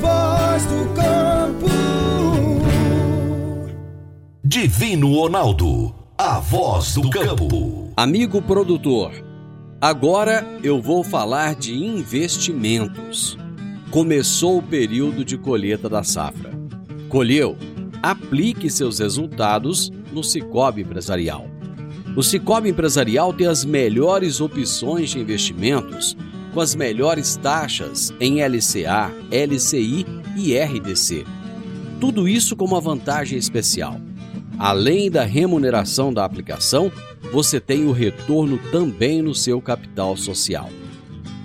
voz 0.00 0.64
do 0.64 0.94
campo. 0.94 1.66
Divino 4.42 5.14
Ronaldo, 5.14 5.94
a 6.16 6.38
voz 6.40 6.94
do 6.94 7.10
campo. 7.10 7.92
Amigo 7.96 8.40
produtor, 8.40 9.12
agora 9.80 10.46
eu 10.62 10.80
vou 10.80 11.04
falar 11.04 11.54
de 11.54 11.74
investimentos. 11.74 13.36
Começou 13.90 14.58
o 14.58 14.62
período 14.62 15.24
de 15.24 15.36
colheita 15.36 15.88
da 15.88 16.02
safra. 16.02 16.50
Colheu? 17.08 17.56
Aplique 18.02 18.70
seus 18.70 19.00
resultados 19.00 19.90
no 20.10 20.24
Cicobi 20.24 20.80
Empresarial. 20.80 21.46
O 22.16 22.22
Cicobi 22.22 22.70
Empresarial 22.70 23.34
tem 23.34 23.46
as 23.46 23.64
melhores 23.64 24.40
opções 24.40 25.10
de 25.10 25.20
investimentos 25.20 26.16
com 26.52 26.60
as 26.60 26.74
melhores 26.74 27.36
taxas 27.36 28.12
em 28.20 28.42
LCA, 28.42 29.10
LCI 29.30 30.06
e 30.36 30.56
RDC. 30.56 31.24
Tudo 32.00 32.28
isso 32.28 32.56
com 32.56 32.64
uma 32.64 32.80
vantagem 32.80 33.38
especial. 33.38 34.00
Além 34.58 35.10
da 35.10 35.24
remuneração 35.24 36.12
da 36.12 36.24
aplicação, 36.24 36.92
você 37.32 37.60
tem 37.60 37.86
o 37.86 37.92
retorno 37.92 38.58
também 38.70 39.22
no 39.22 39.34
seu 39.34 39.60
capital 39.60 40.16
social. 40.16 40.68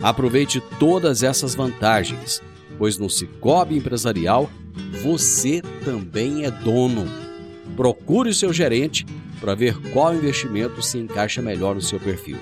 Aproveite 0.02 0.62
todas 0.80 1.24
essas 1.24 1.56
vantagens, 1.56 2.42
pois 2.78 2.98
no 2.98 3.10
Cicobi 3.10 3.78
Empresarial 3.78 4.50
você 5.02 5.62
também 5.84 6.46
é 6.46 6.52
dono. 6.52 7.06
Procure 7.76 8.30
o 8.30 8.34
seu 8.34 8.52
gerente 8.52 9.06
para 9.40 9.56
ver 9.56 9.78
qual 9.92 10.14
investimento 10.14 10.82
se 10.82 10.98
encaixa 10.98 11.42
melhor 11.42 11.76
no 11.76 11.82
seu 11.82 12.00
perfil. 12.00 12.38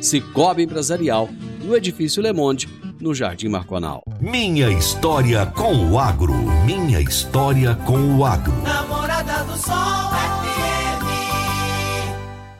Cicobi 0.00 0.62
Empresarial 0.62 1.28
no 1.62 1.76
Edifício 1.76 2.22
Le 2.22 2.32
Monde, 2.32 2.68
no 3.00 3.14
Jardim 3.14 3.48
Marconal. 3.48 4.02
Minha 4.20 4.70
história 4.70 5.44
com 5.46 5.90
o 5.90 5.98
agro. 5.98 6.34
Minha 6.64 7.00
história 7.00 7.74
com 7.74 8.16
o 8.16 8.24
agro. 8.24 8.54
Namorada 8.62 9.44
do 9.44 9.56
Sol 9.58 9.74
FM. 9.74 11.04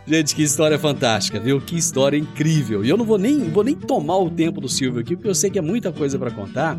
Gente, 0.06 0.34
que 0.34 0.42
história 0.42 0.78
fantástica, 0.78 1.38
viu? 1.38 1.60
Que 1.60 1.76
história 1.76 2.16
incrível. 2.16 2.84
E 2.84 2.88
eu 2.88 2.96
não 2.96 3.04
vou 3.04 3.18
nem, 3.18 3.50
vou 3.50 3.62
nem 3.62 3.74
tomar 3.74 4.18
o 4.18 4.30
tempo 4.30 4.60
do 4.60 4.68
Silvio 4.68 5.00
aqui, 5.00 5.14
porque 5.14 5.28
eu 5.28 5.34
sei 5.34 5.50
que 5.50 5.58
é 5.58 5.62
muita 5.62 5.92
coisa 5.92 6.18
para 6.18 6.30
contar. 6.30 6.78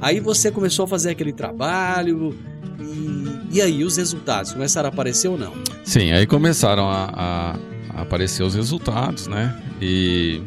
Aí 0.00 0.20
você 0.20 0.50
começou 0.50 0.84
a 0.84 0.88
fazer 0.88 1.10
aquele 1.10 1.32
trabalho, 1.32 2.36
e, 2.80 3.56
e, 3.56 3.62
aí 3.62 3.84
os 3.84 3.96
resultados 3.96 4.52
começaram 4.52 4.88
a 4.88 4.92
aparecer 4.92 5.28
ou 5.28 5.38
não? 5.38 5.52
Sim, 5.84 6.12
aí 6.12 6.26
começaram 6.26 6.88
a, 6.88 7.10
a 7.14 7.73
aparecer 7.96 8.42
os 8.42 8.54
resultados, 8.54 9.26
né? 9.26 9.60
E 9.80 10.40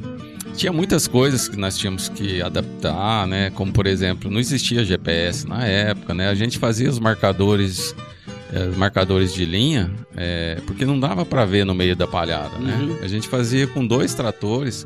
tinha 0.55 0.73
muitas 0.73 1.07
coisas 1.07 1.47
que 1.47 1.55
nós 1.55 1.77
tínhamos 1.77 2.09
que 2.09 2.41
adaptar, 2.41 3.27
né? 3.27 3.51
Como 3.51 3.71
por 3.71 3.85
exemplo, 3.85 4.29
não 4.29 4.39
existia 4.39 4.83
GPS 4.83 5.47
na 5.47 5.65
época, 5.65 6.13
né? 6.13 6.29
A 6.29 6.35
gente 6.35 6.57
fazia 6.57 6.89
os 6.89 6.99
marcadores, 6.99 7.95
eh, 8.51 8.71
marcadores 8.75 9.33
de 9.33 9.45
linha, 9.45 9.91
eh, 10.15 10.59
porque 10.65 10.85
não 10.85 10.99
dava 10.99 11.25
para 11.25 11.45
ver 11.45 11.65
no 11.65 11.75
meio 11.75 11.95
da 11.95 12.07
palhada, 12.07 12.57
né? 12.57 12.75
Uhum. 12.81 12.97
A 13.01 13.07
gente 13.07 13.27
fazia 13.27 13.67
com 13.67 13.85
dois 13.85 14.13
tratores 14.13 14.85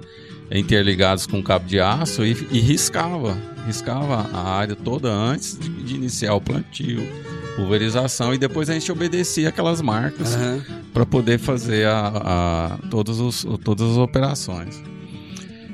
interligados 0.51 1.25
com 1.25 1.41
cabo 1.41 1.65
de 1.65 1.79
aço 1.79 2.25
e, 2.25 2.31
e 2.51 2.59
riscava, 2.59 3.37
riscava 3.65 4.29
a 4.33 4.49
área 4.51 4.75
toda 4.75 5.09
antes 5.09 5.57
de, 5.57 5.69
de 5.69 5.95
iniciar 5.95 6.33
o 6.33 6.41
plantio, 6.41 7.07
pulverização 7.55 8.33
e 8.33 8.37
depois 8.37 8.69
a 8.69 8.73
gente 8.73 8.91
obedecia 8.91 9.49
aquelas 9.49 9.81
marcas 9.81 10.35
Aham. 10.35 10.61
para 10.93 11.05
poder 11.05 11.37
fazer 11.39 11.85
a, 11.87 12.07
a- 12.07 12.77
todos 12.89 13.19
os, 13.19 13.45
todas 13.63 13.91
as 13.91 13.97
operações. 13.97 14.81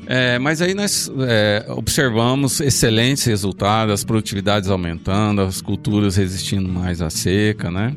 É, 0.10 0.40
mas 0.40 0.62
aí 0.62 0.74
nós 0.74 1.12
é, 1.28 1.66
observamos 1.70 2.62
excelentes 2.62 3.26
resultados, 3.26 3.94
as 3.94 4.04
produtividades 4.06 4.70
aumentando, 4.70 5.42
as 5.42 5.62
culturas 5.62 6.16
resistindo 6.16 6.70
mais 6.70 7.02
à 7.02 7.10
seca, 7.10 7.70
né? 7.70 7.94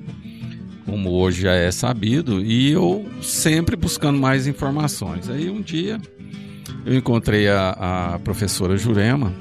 Como 0.84 1.10
hoje 1.10 1.42
já 1.42 1.52
é 1.52 1.70
sabido, 1.70 2.42
e 2.44 2.72
eu 2.72 3.06
sempre 3.22 3.76
buscando 3.76 4.18
mais 4.18 4.48
informações. 4.48 5.30
Aí 5.30 5.48
um 5.48 5.62
dia 5.62 6.00
eu 6.84 6.96
encontrei 6.96 7.46
a, 7.48 8.14
a 8.14 8.18
professora 8.18 8.76
Jurema, 8.76 9.32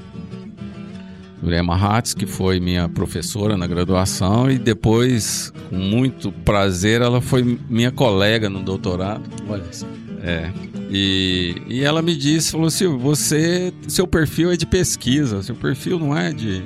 Jurema 1.42 1.74
Hatz, 1.74 2.14
que 2.14 2.26
foi 2.26 2.60
minha 2.60 2.88
professora 2.88 3.56
na 3.56 3.66
graduação, 3.66 4.50
e 4.50 4.58
depois, 4.58 5.52
com 5.70 5.76
muito 5.76 6.30
prazer, 6.30 7.00
ela 7.00 7.20
foi 7.20 7.58
minha 7.68 7.90
colega 7.90 8.50
no 8.50 8.62
doutorado. 8.62 9.22
Olha 9.48 9.64
só. 9.72 9.86
É. 10.22 10.50
E, 10.90 11.54
e 11.66 11.82
ela 11.82 12.02
me 12.02 12.14
disse, 12.14 12.52
falou 12.52 12.66
assim, 12.66 12.86
você, 12.98 13.72
seu 13.88 14.06
perfil 14.06 14.52
é 14.52 14.56
de 14.56 14.66
pesquisa, 14.66 15.42
seu 15.42 15.54
perfil 15.54 15.98
não 15.98 16.16
é 16.16 16.32
de, 16.32 16.62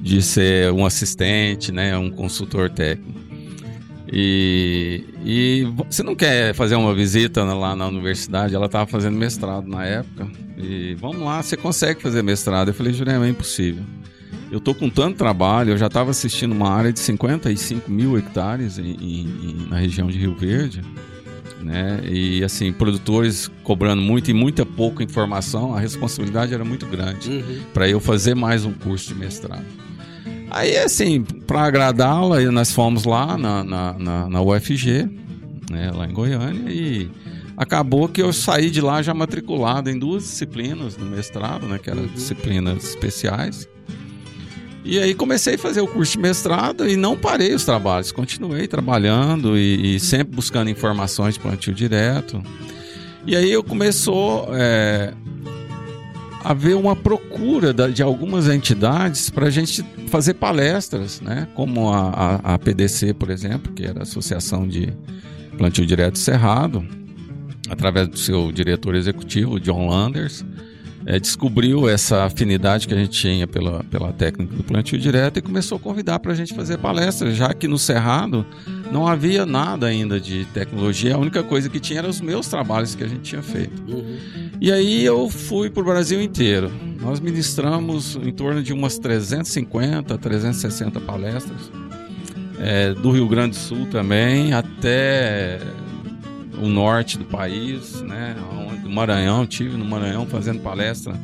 de 0.00 0.22
ser 0.22 0.72
um 0.72 0.86
assistente, 0.86 1.70
né, 1.70 1.96
um 1.98 2.10
consultor 2.10 2.70
técnico. 2.70 3.18
E, 4.10 5.04
e 5.22 5.68
você 5.90 6.02
não 6.02 6.14
quer 6.14 6.54
fazer 6.54 6.76
uma 6.76 6.94
visita 6.94 7.44
lá 7.44 7.76
na 7.76 7.86
universidade? 7.86 8.54
Ela 8.54 8.66
estava 8.66 8.86
fazendo 8.86 9.18
mestrado 9.18 9.68
na 9.68 9.84
época. 9.84 10.26
E 10.56 10.94
vamos 10.94 11.20
lá, 11.20 11.42
você 11.42 11.56
consegue 11.56 12.00
fazer 12.00 12.22
mestrado? 12.22 12.68
Eu 12.68 12.74
falei, 12.74 12.92
Jurema, 12.92 13.26
é 13.26 13.28
impossível. 13.28 13.84
Eu 14.50 14.60
tô 14.60 14.74
com 14.74 14.88
tanto 14.88 15.16
trabalho, 15.18 15.70
eu 15.72 15.76
já 15.78 15.86
estava 15.88 16.10
assistindo 16.10 16.52
uma 16.52 16.70
área 16.70 16.92
de 16.92 16.98
55 17.00 17.90
mil 17.90 18.16
hectares 18.16 18.78
em- 18.78 18.92
em- 18.92 19.66
na 19.68 19.76
região 19.78 20.08
de 20.08 20.18
Rio 20.18 20.34
Verde 20.34 20.82
né? 21.60 22.00
E 22.08 22.42
assim, 22.44 22.72
produtores 22.72 23.50
cobrando 23.64 24.00
muito 24.00 24.30
e 24.30 24.34
muita 24.34 24.64
pouca 24.64 25.02
informação, 25.02 25.74
a 25.74 25.80
responsabilidade 25.80 26.54
era 26.54 26.64
muito 26.64 26.86
grande 26.86 27.28
Uhum. 27.30 27.60
para 27.74 27.88
eu 27.88 27.98
fazer 27.98 28.34
mais 28.36 28.64
um 28.64 28.72
curso 28.72 29.08
de 29.12 29.18
mestrado. 29.18 29.64
Aí, 30.50 30.76
assim, 30.78 31.20
para 31.22 31.62
agradá-la, 31.64 32.40
nós 32.52 32.70
fomos 32.72 33.04
lá 33.04 33.36
na, 33.36 33.64
na, 33.64 33.92
na, 33.98 34.28
na 34.28 34.40
UFG, 34.40 35.08
né, 35.68 35.90
lá 35.92 36.06
em 36.06 36.12
Goiânia, 36.12 36.70
e 36.72 37.10
acabou 37.56 38.08
que 38.08 38.22
eu 38.22 38.32
saí 38.32 38.70
de 38.70 38.80
lá 38.80 39.02
já 39.02 39.12
matriculado 39.12 39.90
em 39.90 39.98
duas 39.98 40.22
disciplinas 40.22 40.96
no 40.96 41.06
mestrado, 41.06 41.66
né, 41.66 41.78
que 41.82 41.90
eram 41.90 42.06
disciplinas 42.06 42.84
especiais. 42.90 43.68
E 44.90 44.98
aí 44.98 45.14
comecei 45.14 45.56
a 45.56 45.58
fazer 45.58 45.82
o 45.82 45.86
curso 45.86 46.12
de 46.12 46.18
mestrado 46.18 46.88
e 46.88 46.96
não 46.96 47.14
parei 47.14 47.54
os 47.54 47.62
trabalhos, 47.64 48.10
continuei 48.10 48.66
trabalhando 48.66 49.56
e, 49.58 49.96
e 49.96 50.00
sempre 50.00 50.34
buscando 50.34 50.70
informações 50.70 51.34
de 51.34 51.40
plantio 51.40 51.74
direto. 51.74 52.42
E 53.26 53.36
aí 53.36 53.50
eu 53.52 53.62
começou 53.62 54.48
é, 54.54 55.12
a 56.42 56.52
haver 56.52 56.74
uma 56.74 56.96
procura 56.96 57.74
de 57.74 58.02
algumas 58.02 58.48
entidades 58.48 59.28
para 59.28 59.46
a 59.48 59.50
gente 59.50 59.84
fazer 60.06 60.32
palestras, 60.34 61.20
né? 61.20 61.46
Como 61.54 61.90
a, 61.92 62.08
a- 62.42 62.54
a 62.54 62.58
PDC, 62.58 63.12
por 63.12 63.28
exemplo, 63.28 63.70
que 63.74 63.84
era 63.84 64.00
a 64.00 64.02
Associação 64.04 64.66
de 64.66 64.90
Plantio 65.58 65.84
Direto 65.84 66.16
Cerrado, 66.18 66.82
através 67.68 68.08
do 68.08 68.16
seu 68.18 68.50
diretor 68.50 68.94
executivo, 68.94 69.60
John 69.60 69.86
Landers, 69.90 70.42
eh, 71.08 71.18
descobriu 71.18 71.88
essa 71.88 72.24
afinidade 72.24 72.86
que 72.86 72.92
a 72.92 72.96
gente 72.98 73.18
tinha 73.18 73.46
pela, 73.46 73.82
pela 73.84 74.12
técnica 74.12 74.54
do 74.54 74.62
plantio 74.62 74.98
direto 74.98 75.38
e 75.38 75.42
começou 75.42 75.76
a 75.76 75.80
convidar 75.80 76.18
para 76.18 76.32
a 76.32 76.34
gente 76.34 76.52
fazer 76.52 76.76
palestras, 76.76 77.34
já 77.34 77.54
que 77.54 77.66
no 77.66 77.78
Cerrado 77.78 78.44
não 78.92 79.08
havia 79.08 79.46
nada 79.46 79.86
ainda 79.86 80.20
de 80.20 80.44
tecnologia, 80.52 81.14
a 81.14 81.18
única 81.18 81.42
coisa 81.42 81.70
que 81.70 81.80
tinha 81.80 82.00
eram 82.00 82.10
os 82.10 82.20
meus 82.20 82.46
trabalhos 82.48 82.94
que 82.94 83.02
a 83.02 83.08
gente 83.08 83.22
tinha 83.22 83.42
feito. 83.42 83.82
Uhum. 83.90 84.18
E 84.60 84.70
aí 84.70 85.02
eu 85.02 85.30
fui 85.30 85.70
para 85.70 85.80
o 85.80 85.86
Brasil 85.86 86.20
inteiro. 86.20 86.70
Nós 87.00 87.20
ministramos 87.20 88.16
em 88.16 88.30
torno 88.30 88.62
de 88.62 88.74
umas 88.74 88.98
350, 88.98 90.18
360 90.18 91.00
palestras. 91.00 91.72
É, 92.60 92.92
do 92.92 93.12
Rio 93.12 93.28
Grande 93.28 93.50
do 93.50 93.56
Sul 93.56 93.86
também, 93.86 94.52
até 94.52 95.60
o 96.62 96.68
norte 96.68 97.18
do 97.18 97.24
país, 97.24 98.00
né? 98.02 98.36
Do 98.82 98.90
Maranhão, 98.90 99.46
tive 99.46 99.76
no 99.76 99.84
Maranhão 99.84 100.26
fazendo 100.26 100.60
palestra 100.60 101.14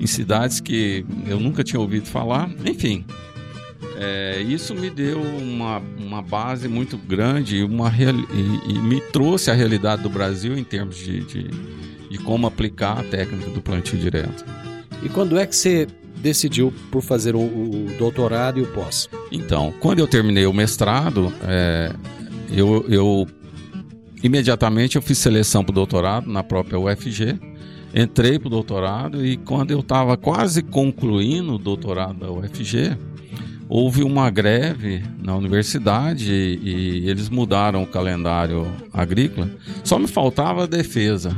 em 0.00 0.06
cidades 0.06 0.60
que 0.60 1.04
eu 1.26 1.38
nunca 1.40 1.62
tinha 1.64 1.80
ouvido 1.80 2.06
falar. 2.06 2.50
Enfim, 2.64 3.04
é, 3.98 4.40
isso 4.40 4.74
me 4.74 4.90
deu 4.90 5.20
uma, 5.20 5.80
uma 5.98 6.22
base 6.22 6.68
muito 6.68 6.96
grande 6.96 7.56
e, 7.58 7.62
uma 7.64 7.88
real- 7.88 8.14
e- 8.14 8.72
e 8.72 8.78
me 8.78 9.00
trouxe 9.00 9.50
a 9.50 9.54
realidade 9.54 10.02
do 10.02 10.08
Brasil 10.10 10.56
em 10.56 10.64
termos 10.64 10.96
de, 10.96 11.20
de, 11.20 11.50
de 12.10 12.18
como 12.18 12.46
aplicar 12.46 12.98
a 12.98 13.02
técnica 13.02 13.50
do 13.50 13.60
plantio 13.60 13.98
direto. 13.98 14.44
E 15.02 15.08
quando 15.08 15.38
é 15.38 15.46
que 15.46 15.54
você 15.56 15.86
decidiu 16.16 16.72
por 16.90 17.02
fazer 17.02 17.34
o, 17.34 17.40
o 17.40 17.86
doutorado 17.98 18.58
e 18.58 18.62
o 18.62 18.66
pós? 18.66 19.08
Então, 19.30 19.72
quando 19.80 19.98
eu 19.98 20.06
terminei 20.06 20.46
o 20.46 20.52
mestrado, 20.52 21.32
é, 21.42 21.92
eu, 22.52 22.84
eu 22.88 23.26
imediatamente 24.22 24.96
eu 24.96 25.02
fiz 25.02 25.18
seleção 25.18 25.64
para 25.64 25.72
o 25.72 25.74
doutorado 25.74 26.30
na 26.30 26.42
própria 26.42 26.78
UFG, 26.78 27.38
entrei 27.94 28.38
para 28.38 28.46
o 28.46 28.50
doutorado 28.50 29.24
e 29.24 29.36
quando 29.36 29.70
eu 29.70 29.80
estava 29.80 30.16
quase 30.16 30.62
concluindo 30.62 31.54
o 31.54 31.58
doutorado 31.58 32.18
da 32.18 32.30
UFG, 32.30 32.96
houve 33.68 34.02
uma 34.02 34.28
greve 34.30 35.02
na 35.18 35.34
universidade 35.34 36.30
e, 36.30 37.04
e 37.04 37.10
eles 37.10 37.28
mudaram 37.28 37.82
o 37.82 37.86
calendário 37.86 38.70
agrícola. 38.92 39.50
Só 39.82 39.98
me 39.98 40.06
faltava 40.06 40.64
a 40.64 40.66
defesa 40.66 41.34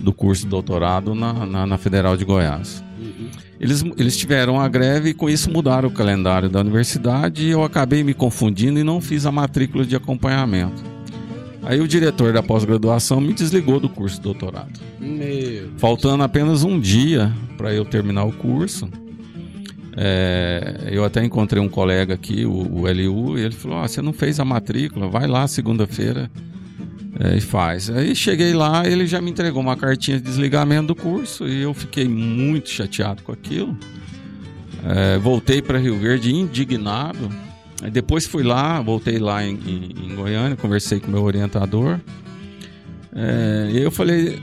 do 0.00 0.12
curso 0.12 0.44
de 0.44 0.48
doutorado 0.48 1.14
na, 1.14 1.46
na, 1.46 1.66
na 1.66 1.78
Federal 1.78 2.16
de 2.16 2.24
Goiás. 2.24 2.82
Eles, 3.60 3.84
eles 3.96 4.16
tiveram 4.16 4.60
a 4.60 4.68
greve 4.68 5.10
e 5.10 5.14
com 5.14 5.30
isso 5.30 5.50
mudaram 5.50 5.88
o 5.88 5.92
calendário 5.92 6.48
da 6.48 6.60
universidade 6.60 7.44
e 7.44 7.50
eu 7.50 7.62
acabei 7.62 8.02
me 8.02 8.12
confundindo 8.12 8.80
e 8.80 8.82
não 8.82 9.00
fiz 9.00 9.24
a 9.24 9.30
matrícula 9.30 9.84
de 9.84 9.94
acompanhamento. 9.94 10.82
Aí 11.62 11.80
o 11.80 11.86
diretor 11.86 12.32
da 12.32 12.42
pós-graduação 12.42 13.20
me 13.20 13.32
desligou 13.32 13.78
do 13.78 13.88
curso 13.88 14.16
de 14.16 14.22
doutorado. 14.22 14.80
Meu. 14.98 15.70
Faltando 15.78 16.22
apenas 16.22 16.64
um 16.64 16.78
dia 16.78 17.32
para 17.56 17.72
eu 17.72 17.84
terminar 17.84 18.24
o 18.24 18.32
curso, 18.32 18.88
é, 19.96 20.88
eu 20.90 21.04
até 21.04 21.24
encontrei 21.24 21.62
um 21.62 21.68
colega 21.68 22.14
aqui, 22.14 22.44
o, 22.44 22.50
o 22.50 22.80
LU, 22.90 23.38
e 23.38 23.42
ele 23.42 23.54
falou: 23.54 23.78
"Ah, 23.78 23.86
Você 23.88 24.02
não 24.02 24.12
fez 24.12 24.40
a 24.40 24.44
matrícula? 24.44 25.08
Vai 25.08 25.26
lá 25.26 25.46
segunda-feira 25.46 26.30
é, 27.20 27.36
e 27.36 27.40
faz. 27.40 27.90
Aí 27.90 28.14
cheguei 28.16 28.54
lá, 28.54 28.86
ele 28.86 29.06
já 29.06 29.20
me 29.20 29.30
entregou 29.30 29.62
uma 29.62 29.76
cartinha 29.76 30.16
de 30.16 30.24
desligamento 30.24 30.88
do 30.88 30.94
curso 30.94 31.46
e 31.46 31.62
eu 31.62 31.74
fiquei 31.74 32.08
muito 32.08 32.70
chateado 32.70 33.22
com 33.22 33.32
aquilo. 33.32 33.76
É, 34.84 35.18
voltei 35.18 35.62
para 35.62 35.78
Rio 35.78 35.96
Verde 35.98 36.34
indignado. 36.34 37.30
Depois 37.90 38.26
fui 38.26 38.42
lá, 38.42 38.80
voltei 38.80 39.18
lá 39.18 39.44
em, 39.44 39.54
em- 39.54 40.06
em 40.10 40.14
Goiânia, 40.14 40.56
conversei 40.56 41.00
com 41.00 41.10
meu 41.10 41.22
orientador. 41.22 41.98
É, 43.14 43.68
e 43.72 43.82
eu 43.82 43.90
falei, 43.90 44.38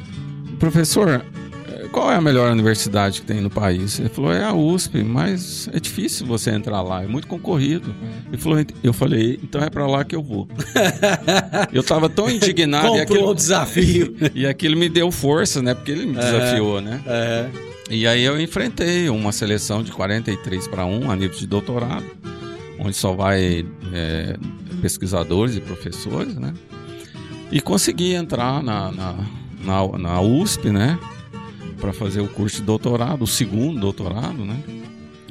professor, 0.60 1.10
é, 1.10 1.88
qual 1.92 2.12
é 2.12 2.16
a 2.16 2.22
melhor 2.22 2.52
universidade 2.52 3.22
que 3.22 3.26
tem 3.28 3.42
no 3.42 3.50
país? 3.50 4.00
Ele 4.00 4.10
falou, 4.10 4.32
é 4.32 4.44
a 4.44 4.54
USP, 4.54 5.04
mas 5.04 5.68
é 5.74 5.80
difícil 5.80 6.28
você 6.28 6.52
entrar 6.52 6.82
lá, 6.82 7.02
é 7.04 7.08
muito 7.08 7.28
concorrido. 7.28 7.96
Ele 8.28 8.38
falou, 8.38 8.64
eu 8.84 8.94
falei, 8.94 9.40
então 9.44 9.62
é 9.62 9.70
para 9.70 9.88
lá 9.88 10.04
que 10.04 10.16
eu 10.16 10.22
vou. 10.22 10.48
eu 11.74 11.82
tava 11.84 12.10
tão 12.10 12.30
indignado 12.30 12.88
e 12.88 13.00
Comprou 13.00 13.02
aquilo, 13.18 13.30
o 13.32 13.34
desafio. 13.36 14.16
e 14.36 14.46
aquilo 14.46 14.78
me 14.78 14.88
deu 14.90 15.12
força, 15.12 15.62
né? 15.62 15.74
Porque 15.74 15.92
ele 15.92 16.06
me 16.06 16.16
desafiou, 16.16 16.80
né? 16.82 17.02
É. 17.08 17.48
E 17.90 18.06
aí 18.06 18.24
eu 18.24 18.40
enfrentei 18.40 19.10
uma 19.10 19.32
seleção 19.32 19.82
de 19.82 19.92
43 19.92 20.68
para 20.68 20.86
1 20.86 21.10
a 21.10 21.16
nível 21.16 21.36
de 21.36 21.48
doutorado, 21.48 22.06
onde 22.80 22.96
só 22.96 23.14
vai 23.14 23.66
é, 23.94 24.38
pesquisadores 24.82 25.56
e 25.56 25.62
professores, 25.62 26.36
né? 26.36 26.54
E 27.52 27.60
consegui 27.60 28.14
entrar 28.14 28.64
na, 28.64 28.92
na, 28.92 29.16
na, 29.64 29.98
na 29.98 30.22
USP, 30.22 30.70
né? 30.70 31.00
Para 31.80 31.94
fazer 31.94 32.22
o 32.22 32.28
curso 32.28 32.58
de 32.58 32.64
doutorado, 32.64 33.24
o 33.24 33.28
segundo 33.28 33.80
doutorado, 33.80 34.46
né? 34.46 34.58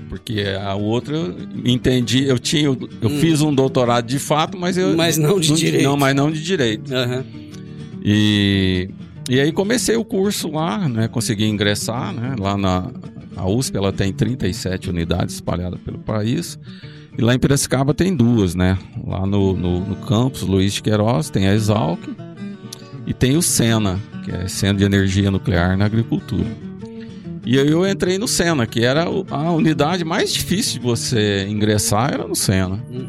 Porque 0.09 0.43
a 0.61 0.75
outra, 0.75 1.17
eu 1.17 1.37
entendi, 1.65 2.25
eu 2.25 2.39
tinha, 2.39 2.65
eu 2.65 3.11
fiz 3.21 3.43
um 3.43 3.55
doutorado 3.55 4.07
de 4.07 4.19
fato, 4.19 4.57
mas 4.59 4.79
eu... 4.79 4.97
Mas 4.97 5.19
não 5.19 5.39
de 5.39 5.53
direito. 5.53 5.85
Não, 5.85 5.97
mas 5.97 6.15
não 6.15 6.31
de 6.31 6.43
direito. 6.43 6.93
Aham. 6.95 7.25
E, 8.03 8.89
e 9.29 9.39
aí 9.39 9.53
comecei 9.53 9.97
o 9.97 10.05
curso 10.05 10.51
lá, 10.51 10.89
né? 10.89 11.09
Consegui 11.09 11.45
ingressar, 11.45 12.15
né? 12.15 12.35
Lá 12.39 12.57
na 12.57 12.91
a 13.39 13.49
USP 13.49 13.77
ela 13.77 13.93
tem 13.93 14.13
37 14.13 14.91
unidades 14.91 15.37
espalhadas 15.37 15.81
pelo 15.81 15.99
país. 15.99 16.59
E 17.19 17.21
lá 17.21 17.35
em 17.35 17.39
Piracicaba 17.39 17.93
tem 17.93 18.15
duas, 18.15 18.55
né? 18.55 18.79
Lá 19.05 19.27
no, 19.27 19.53
no, 19.53 19.81
no 19.81 19.97
campus 19.97 20.43
Luiz 20.43 20.75
de 20.75 20.83
Queiroz 20.83 21.29
tem 21.29 21.49
a 21.49 21.55
Exalc 21.55 22.01
e 23.05 23.13
tem 23.13 23.37
o 23.37 23.43
Sena, 23.43 23.99
que 24.25 24.31
é 24.31 24.47
Centro 24.47 24.77
de 24.77 24.85
Energia 24.85 25.29
Nuclear 25.29 25.77
na 25.77 25.85
Agricultura. 25.85 26.47
E 27.45 27.59
aí 27.59 27.69
eu 27.69 27.85
entrei 27.85 28.19
no 28.19 28.29
Sena, 28.29 28.69
que 28.69 28.85
era 28.85 29.05
a 29.31 29.51
unidade 29.51 30.05
mais 30.05 30.33
difícil 30.33 30.75
de 30.75 30.87
você 30.87 31.45
ingressar, 31.49 32.13
era 32.15 32.29
no 32.29 32.37
Sena. 32.37 32.81
Uhum. 32.89 33.09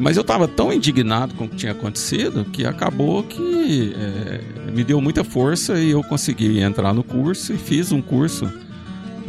Mas 0.00 0.16
eu 0.16 0.22
estava 0.22 0.48
tão 0.48 0.72
indignado 0.72 1.34
com 1.34 1.44
o 1.44 1.48
que 1.48 1.56
tinha 1.56 1.72
acontecido 1.72 2.46
que 2.46 2.64
acabou 2.64 3.22
que 3.24 3.94
é, 3.94 4.70
me 4.70 4.82
deu 4.82 5.02
muita 5.02 5.22
força 5.22 5.78
e 5.78 5.90
eu 5.90 6.02
consegui 6.02 6.60
entrar 6.60 6.94
no 6.94 7.04
curso 7.04 7.52
e 7.52 7.58
fiz 7.58 7.92
um 7.92 8.00
curso. 8.00 8.50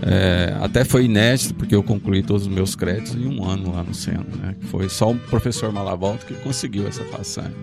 É, 0.02 0.56
até 0.62 0.84
foi 0.84 1.06
inédito, 1.06 1.54
porque 1.56 1.74
eu 1.74 1.82
concluí 1.82 2.22
todos 2.22 2.44
os 2.44 2.48
meus 2.48 2.76
créditos 2.76 3.16
em 3.16 3.28
um 3.28 3.44
ano 3.46 3.74
lá 3.74 3.84
no 3.84 3.94
Sena. 3.94 4.26
Né? 4.42 4.56
Foi 4.70 4.90
só 4.90 5.12
o 5.12 5.16
professor 5.16 5.72
Malavolta 5.72 6.26
que 6.26 6.34
conseguiu 6.36 6.88
essa 6.88 7.04
passagem. 7.04 7.54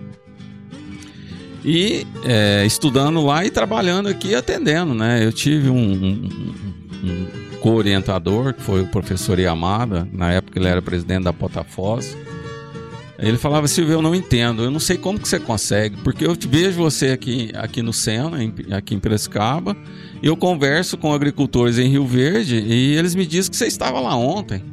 E 1.65 2.05
é, 2.25 2.65
estudando 2.65 3.23
lá 3.25 3.45
e 3.45 3.49
trabalhando 3.49 4.09
aqui 4.09 4.35
atendendo, 4.35 4.93
né? 4.93 5.25
Eu 5.25 5.31
tive 5.31 5.69
um, 5.69 5.77
um, 5.77 6.29
um 7.03 7.57
co-orientador, 7.61 8.53
que 8.53 8.61
foi 8.61 8.81
o 8.81 8.87
professor 8.87 9.39
Yamada, 9.39 10.05
na 10.11 10.33
época 10.33 10.59
ele 10.59 10.67
era 10.67 10.81
presidente 10.81 11.23
da 11.23 11.31
Potafós. 11.31 12.17
Ele 13.17 13.37
falava, 13.37 13.69
Silvio, 13.69 13.93
eu 13.93 14.01
não 14.01 14.13
entendo, 14.13 14.63
eu 14.63 14.71
não 14.71 14.81
sei 14.81 14.97
como 14.97 15.17
que 15.17 15.29
você 15.29 15.39
consegue, 15.39 15.95
porque 16.03 16.25
eu 16.25 16.35
vejo 16.37 16.75
você 16.75 17.11
aqui, 17.11 17.51
aqui 17.53 17.81
no 17.81 17.93
Sena, 17.93 18.37
aqui 18.75 18.93
em 18.93 18.99
Piracicaba, 18.99 19.77
eu 20.23 20.37
converso 20.37 20.97
com 20.97 21.13
agricultores 21.13 21.77
em 21.77 21.87
Rio 21.89 22.05
Verde 22.05 22.55
e 22.55 22.95
eles 22.95 23.13
me 23.13 23.25
dizem 23.25 23.51
que 23.51 23.57
você 23.57 23.67
estava 23.67 23.99
lá 23.99 24.15
ontem. 24.15 24.63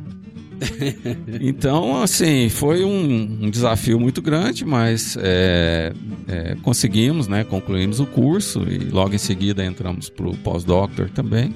então, 1.41 2.01
assim, 2.03 2.49
foi 2.49 2.85
um, 2.85 3.39
um, 3.43 3.51
desafio 3.51 3.99
muito 3.99 4.23
grande, 4.23 4.65
mas 4.65 5.17
é, 5.21 5.93
é, 6.29 6.57
conseguimos, 6.63 7.27
né? 7.27 7.43
Concluímos 7.45 7.99
o 7.99 8.07
curso 8.07 8.63
e 8.69 8.79
logo 8.79 9.15
em 9.15 9.19
seguida 9.19 9.65
entramos 9.65 10.09
para 10.09 10.29
o 10.29 10.37
pós-doctor 10.37 11.11
também. 11.11 11.53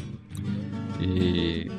E, 1.00 1.70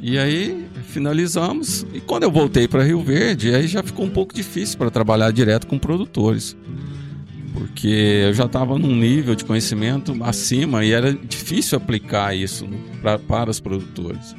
e 0.00 0.18
aí 0.18 0.66
finalizamos. 0.88 1.86
E 1.92 2.00
quando 2.00 2.24
eu 2.24 2.30
voltei 2.30 2.66
para 2.66 2.82
Rio 2.82 3.02
Verde, 3.02 3.54
aí 3.54 3.66
já 3.66 3.82
ficou 3.82 4.04
um 4.04 4.10
pouco 4.10 4.34
difícil 4.34 4.78
para 4.78 4.90
trabalhar 4.90 5.30
direto 5.30 5.66
com 5.66 5.78
produtores. 5.78 6.56
Porque 7.62 8.24
eu 8.26 8.34
já 8.34 8.46
estava 8.46 8.76
num 8.76 8.96
nível 8.96 9.36
de 9.36 9.44
conhecimento 9.44 10.16
acima 10.20 10.84
e 10.84 10.90
era 10.90 11.12
difícil 11.14 11.78
aplicar 11.78 12.34
isso 12.36 12.66
pra, 13.00 13.20
para 13.20 13.50
os 13.50 13.60
produtores. 13.60 14.34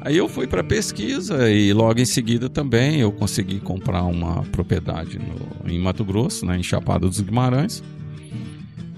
Aí 0.00 0.16
eu 0.16 0.28
fui 0.28 0.48
para 0.48 0.64
pesquisa 0.64 1.48
e 1.48 1.72
logo 1.72 2.00
em 2.00 2.04
seguida 2.04 2.48
também 2.50 2.98
eu 2.98 3.12
consegui 3.12 3.60
comprar 3.60 4.02
uma 4.02 4.42
propriedade 4.50 5.16
no, 5.16 5.70
em 5.72 5.78
Mato 5.78 6.04
Grosso, 6.04 6.44
né, 6.44 6.58
em 6.58 6.62
Chapada 6.62 7.06
dos 7.06 7.20
Guimarães. 7.20 7.84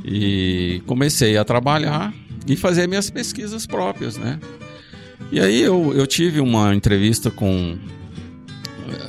E 0.03 0.83
comecei 0.87 1.37
a 1.37 1.45
trabalhar 1.45 2.15
e 2.49 2.57
fazer 2.57 2.89
minhas 2.89 3.11
pesquisas 3.11 3.67
próprias, 3.67 4.17
né? 4.17 4.41
E 5.31 5.39
aí 5.39 5.61
eu, 5.61 5.93
eu 5.95 6.07
tive 6.07 6.41
uma 6.41 6.75
entrevista 6.75 7.31
com, 7.31 7.77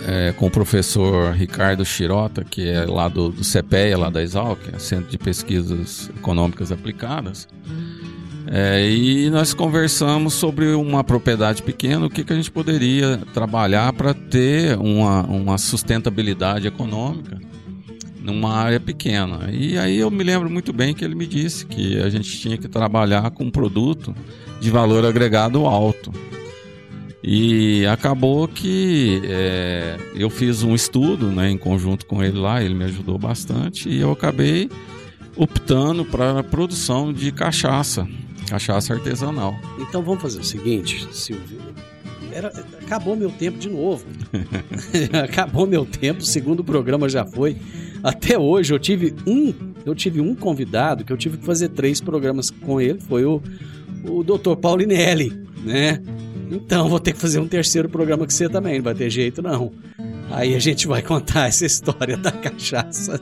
é, 0.08 0.32
com 0.32 0.48
o 0.48 0.50
professor 0.50 1.34
Ricardo 1.34 1.84
Chirota, 1.84 2.44
que 2.44 2.68
é 2.68 2.86
lá 2.86 3.10
do, 3.10 3.30
do 3.30 3.44
CPEA, 3.44 3.98
lá 3.98 4.10
da 4.10 4.24
Exalc, 4.24 4.60
é 4.74 4.80
Centro 4.80 5.12
de 5.12 5.18
Pesquisas 5.18 6.10
Econômicas 6.18 6.72
Aplicadas. 6.72 7.48
É, 8.50 8.90
e 8.90 9.30
nós 9.30 9.54
conversamos 9.54 10.34
sobre 10.34 10.68
uma 10.68 11.04
propriedade 11.04 11.62
pequena, 11.62 12.06
o 12.06 12.10
que, 12.10 12.24
que 12.24 12.32
a 12.32 12.36
gente 12.38 12.50
poderia 12.50 13.18
trabalhar 13.34 13.92
para 13.92 14.14
ter 14.14 14.78
uma, 14.78 15.24
uma 15.24 15.58
sustentabilidade 15.58 16.66
econômica 16.66 17.38
numa 18.22 18.54
área 18.54 18.80
pequena. 18.80 19.50
E 19.52 19.78
aí 19.78 19.98
eu 20.00 20.10
me 20.10 20.24
lembro 20.24 20.50
muito 20.50 20.72
bem 20.72 20.94
que 20.94 21.04
ele 21.04 21.16
me 21.16 21.28
disse 21.28 21.66
que 21.66 22.00
a 22.00 22.10
gente 22.10 22.40
tinha 22.40 22.58
que 22.58 22.70
trabalhar 22.70 23.30
com 23.32 23.44
um 23.44 23.52
produto 23.52 24.16
de 24.62 24.72
valor 24.72 25.06
agregado 25.06 25.66
alto. 25.66 26.14
E 27.30 27.86
acabou 27.86 28.48
que 28.48 29.22
é, 29.26 29.98
eu 30.16 30.30
fiz 30.30 30.64
um 30.64 30.74
estudo 30.74 31.28
né, 31.28 31.50
em 31.50 31.58
conjunto 31.58 32.06
com 32.06 32.24
ele 32.24 32.38
lá, 32.38 32.64
ele 32.64 32.74
me 32.74 32.86
ajudou 32.86 33.18
bastante, 33.18 33.90
e 33.90 34.00
eu 34.00 34.12
acabei 34.12 34.70
optando 35.36 36.06
para 36.06 36.40
a 36.40 36.44
produção 36.44 37.12
de 37.12 37.32
cachaça 37.34 38.08
Cachaça 38.48 38.94
artesanal. 38.94 39.56
Então 39.78 40.02
vamos 40.02 40.22
fazer 40.22 40.40
o 40.40 40.44
seguinte, 40.44 41.06
Silvio. 41.12 41.60
Era, 42.32 42.48
acabou 42.82 43.16
meu 43.16 43.30
tempo 43.30 43.58
de 43.58 43.70
novo. 43.70 44.06
acabou 45.24 45.68
meu 45.68 45.86
tempo, 45.86 46.22
o 46.22 46.26
segundo 46.26 46.64
programa 46.64 47.10
já 47.10 47.26
foi. 47.26 47.58
Até 48.02 48.40
hoje 48.40 48.74
eu 48.74 48.80
tive 48.80 49.14
um, 49.26 49.54
eu 49.86 49.94
tive 49.94 50.22
um 50.22 50.34
convidado 50.34 51.04
que 51.04 51.12
eu 51.12 51.18
tive 51.18 51.38
que 51.38 51.46
fazer 51.46 51.70
três 51.70 52.00
programas 52.00 52.50
com 52.50 52.80
ele, 52.80 53.00
foi 53.02 53.26
o, 53.26 53.42
o 54.06 54.24
Dr. 54.24 54.56
Paulinelli, 54.56 55.34
né? 55.66 56.02
Então 56.50 56.88
vou 56.88 57.00
ter 57.00 57.14
que 57.14 57.20
fazer 57.20 57.40
um 57.40 57.48
terceiro 57.48 57.90
programa 57.90 58.26
com 58.26 58.32
você 58.32 58.48
também, 58.48 58.78
não 58.78 58.84
vai 58.84 58.96
ter 58.96 59.10
jeito 59.10 59.42
não. 59.42 59.72
Aí 60.32 60.56
a 60.56 60.60
gente 60.60 60.88
vai 60.88 61.02
contar 61.02 61.48
essa 61.48 61.66
história 61.66 62.18
da 62.18 62.32
cachaça 62.32 63.20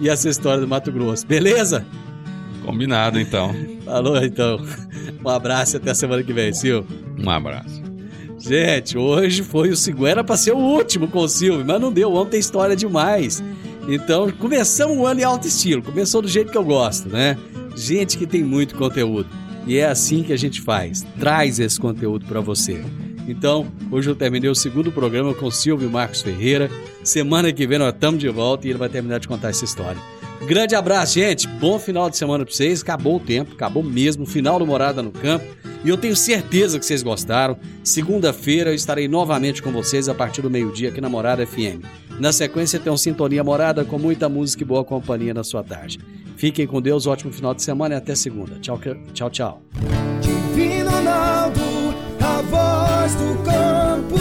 e 0.00 0.08
essa 0.08 0.28
história 0.28 0.60
do 0.60 0.68
Mato 0.68 0.90
Grosso, 0.90 1.26
beleza? 1.26 1.86
Combinado, 2.64 3.18
então. 3.18 3.54
Falou, 3.84 4.22
então. 4.22 4.64
Um 5.24 5.28
abraço 5.28 5.76
e 5.76 5.78
até 5.78 5.90
a 5.90 5.94
semana 5.94 6.22
que 6.22 6.32
vem, 6.32 6.52
Silvio. 6.52 6.86
Um 7.18 7.28
abraço. 7.28 7.82
Gente, 8.38 8.96
hoje 8.96 9.42
foi 9.42 9.68
o 9.70 9.76
segundo. 9.76 10.06
Era 10.06 10.24
pra 10.24 10.36
ser 10.36 10.52
o 10.52 10.58
último 10.58 11.08
com 11.08 11.20
o 11.20 11.28
Silvio, 11.28 11.64
mas 11.64 11.80
não 11.80 11.92
deu. 11.92 12.14
Ontem 12.14 12.38
história 12.38 12.74
demais. 12.74 13.42
Então, 13.86 14.30
começamos 14.30 14.96
o 14.96 15.06
ano 15.06 15.20
em 15.20 15.24
alto 15.24 15.46
estilo. 15.46 15.82
Começou 15.82 16.22
do 16.22 16.28
jeito 16.28 16.50
que 16.50 16.56
eu 16.56 16.64
gosto, 16.64 17.08
né? 17.08 17.36
Gente 17.76 18.16
que 18.16 18.26
tem 18.26 18.42
muito 18.42 18.76
conteúdo. 18.76 19.28
E 19.66 19.76
é 19.78 19.86
assim 19.86 20.22
que 20.22 20.32
a 20.32 20.36
gente 20.36 20.60
faz. 20.60 21.04
Traz 21.18 21.58
esse 21.58 21.78
conteúdo 21.78 22.26
para 22.26 22.40
você. 22.40 22.82
Então, 23.28 23.70
hoje 23.90 24.10
eu 24.10 24.16
terminei 24.16 24.50
o 24.50 24.54
segundo 24.54 24.90
programa 24.90 25.34
com 25.34 25.50
Silvio 25.50 25.88
Marcos 25.90 26.22
Ferreira. 26.22 26.70
Semana 27.04 27.52
que 27.52 27.66
vem 27.66 27.78
nós 27.78 27.94
estamos 27.94 28.20
de 28.20 28.28
volta 28.28 28.66
e 28.66 28.70
ele 28.70 28.78
vai 28.78 28.88
terminar 28.88 29.20
de 29.20 29.28
contar 29.28 29.50
essa 29.50 29.64
história. 29.64 30.00
Grande 30.46 30.74
abraço, 30.74 31.14
gente. 31.14 31.46
Bom 31.46 31.78
final 31.78 32.08
de 32.08 32.16
semana 32.16 32.44
para 32.44 32.52
vocês. 32.52 32.82
Acabou 32.82 33.16
o 33.16 33.20
tempo, 33.20 33.52
acabou 33.52 33.82
mesmo. 33.82 34.26
Final 34.26 34.58
do 34.58 34.66
Morada 34.66 35.02
no 35.02 35.12
Campo. 35.12 35.44
E 35.84 35.88
eu 35.88 35.96
tenho 35.96 36.16
certeza 36.16 36.78
que 36.78 36.84
vocês 36.84 37.02
gostaram. 37.02 37.56
Segunda-feira 37.84 38.70
eu 38.70 38.74
estarei 38.74 39.06
novamente 39.06 39.62
com 39.62 39.70
vocês 39.70 40.08
a 40.08 40.14
partir 40.14 40.42
do 40.42 40.50
meio-dia 40.50 40.88
aqui 40.88 41.00
na 41.00 41.08
Morada 41.08 41.46
FM. 41.46 41.84
Na 42.18 42.32
sequência 42.32 42.78
tem 42.78 42.92
um 42.92 42.96
Sintonia 42.96 43.44
Morada 43.44 43.84
com 43.84 43.98
muita 43.98 44.28
música 44.28 44.62
e 44.62 44.66
boa 44.66 44.84
companhia 44.84 45.32
na 45.32 45.44
sua 45.44 45.62
tarde. 45.62 45.98
Fiquem 46.40 46.66
com 46.66 46.80
Deus, 46.80 47.06
ótimo 47.06 47.30
final 47.30 47.52
de 47.52 47.62
semana 47.62 47.96
e 47.96 47.98
até 47.98 48.14
segunda. 48.14 48.58
Tchau, 48.60 48.80
tchau, 49.12 49.28
tchau. 49.28 49.62
Divino 50.22 50.90
Ronaldo, 50.90 51.60
a 52.18 52.40
voz 52.40 53.14
do 53.14 53.44
campo. 53.44 54.14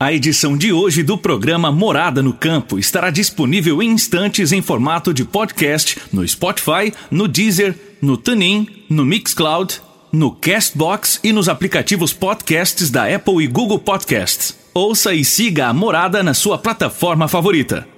A 0.00 0.12
edição 0.12 0.58
de 0.58 0.72
hoje 0.72 1.04
do 1.04 1.16
programa 1.16 1.70
Morada 1.70 2.20
no 2.20 2.32
Campo 2.32 2.80
estará 2.80 3.10
disponível 3.10 3.80
em 3.80 3.90
instantes 3.90 4.50
em 4.50 4.60
formato 4.60 5.14
de 5.14 5.24
podcast 5.24 6.00
no 6.12 6.26
Spotify, 6.26 6.92
no 7.08 7.28
Deezer, 7.28 7.78
no 8.02 8.16
TuneIn, 8.16 8.66
no 8.90 9.04
Mixcloud, 9.04 9.80
no 10.10 10.32
Castbox 10.32 11.20
e 11.22 11.32
nos 11.32 11.48
aplicativos 11.48 12.12
podcasts 12.12 12.90
da 12.90 13.04
Apple 13.04 13.44
e 13.44 13.46
Google 13.46 13.78
Podcasts. 13.78 14.58
Ouça 14.74 15.14
e 15.14 15.24
siga 15.24 15.68
a 15.68 15.72
Morada 15.72 16.24
na 16.24 16.34
sua 16.34 16.58
plataforma 16.58 17.28
favorita. 17.28 17.93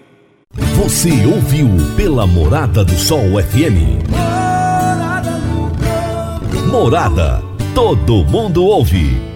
Você 0.56 1.26
ouviu 1.26 1.68
pela 1.96 2.26
Morada 2.26 2.84
do 2.84 2.96
Sol 2.96 3.20
FM. 3.42 4.02
Morada. 6.70 7.42
Todo 7.74 8.24
mundo 8.24 8.64
ouve 8.64 9.35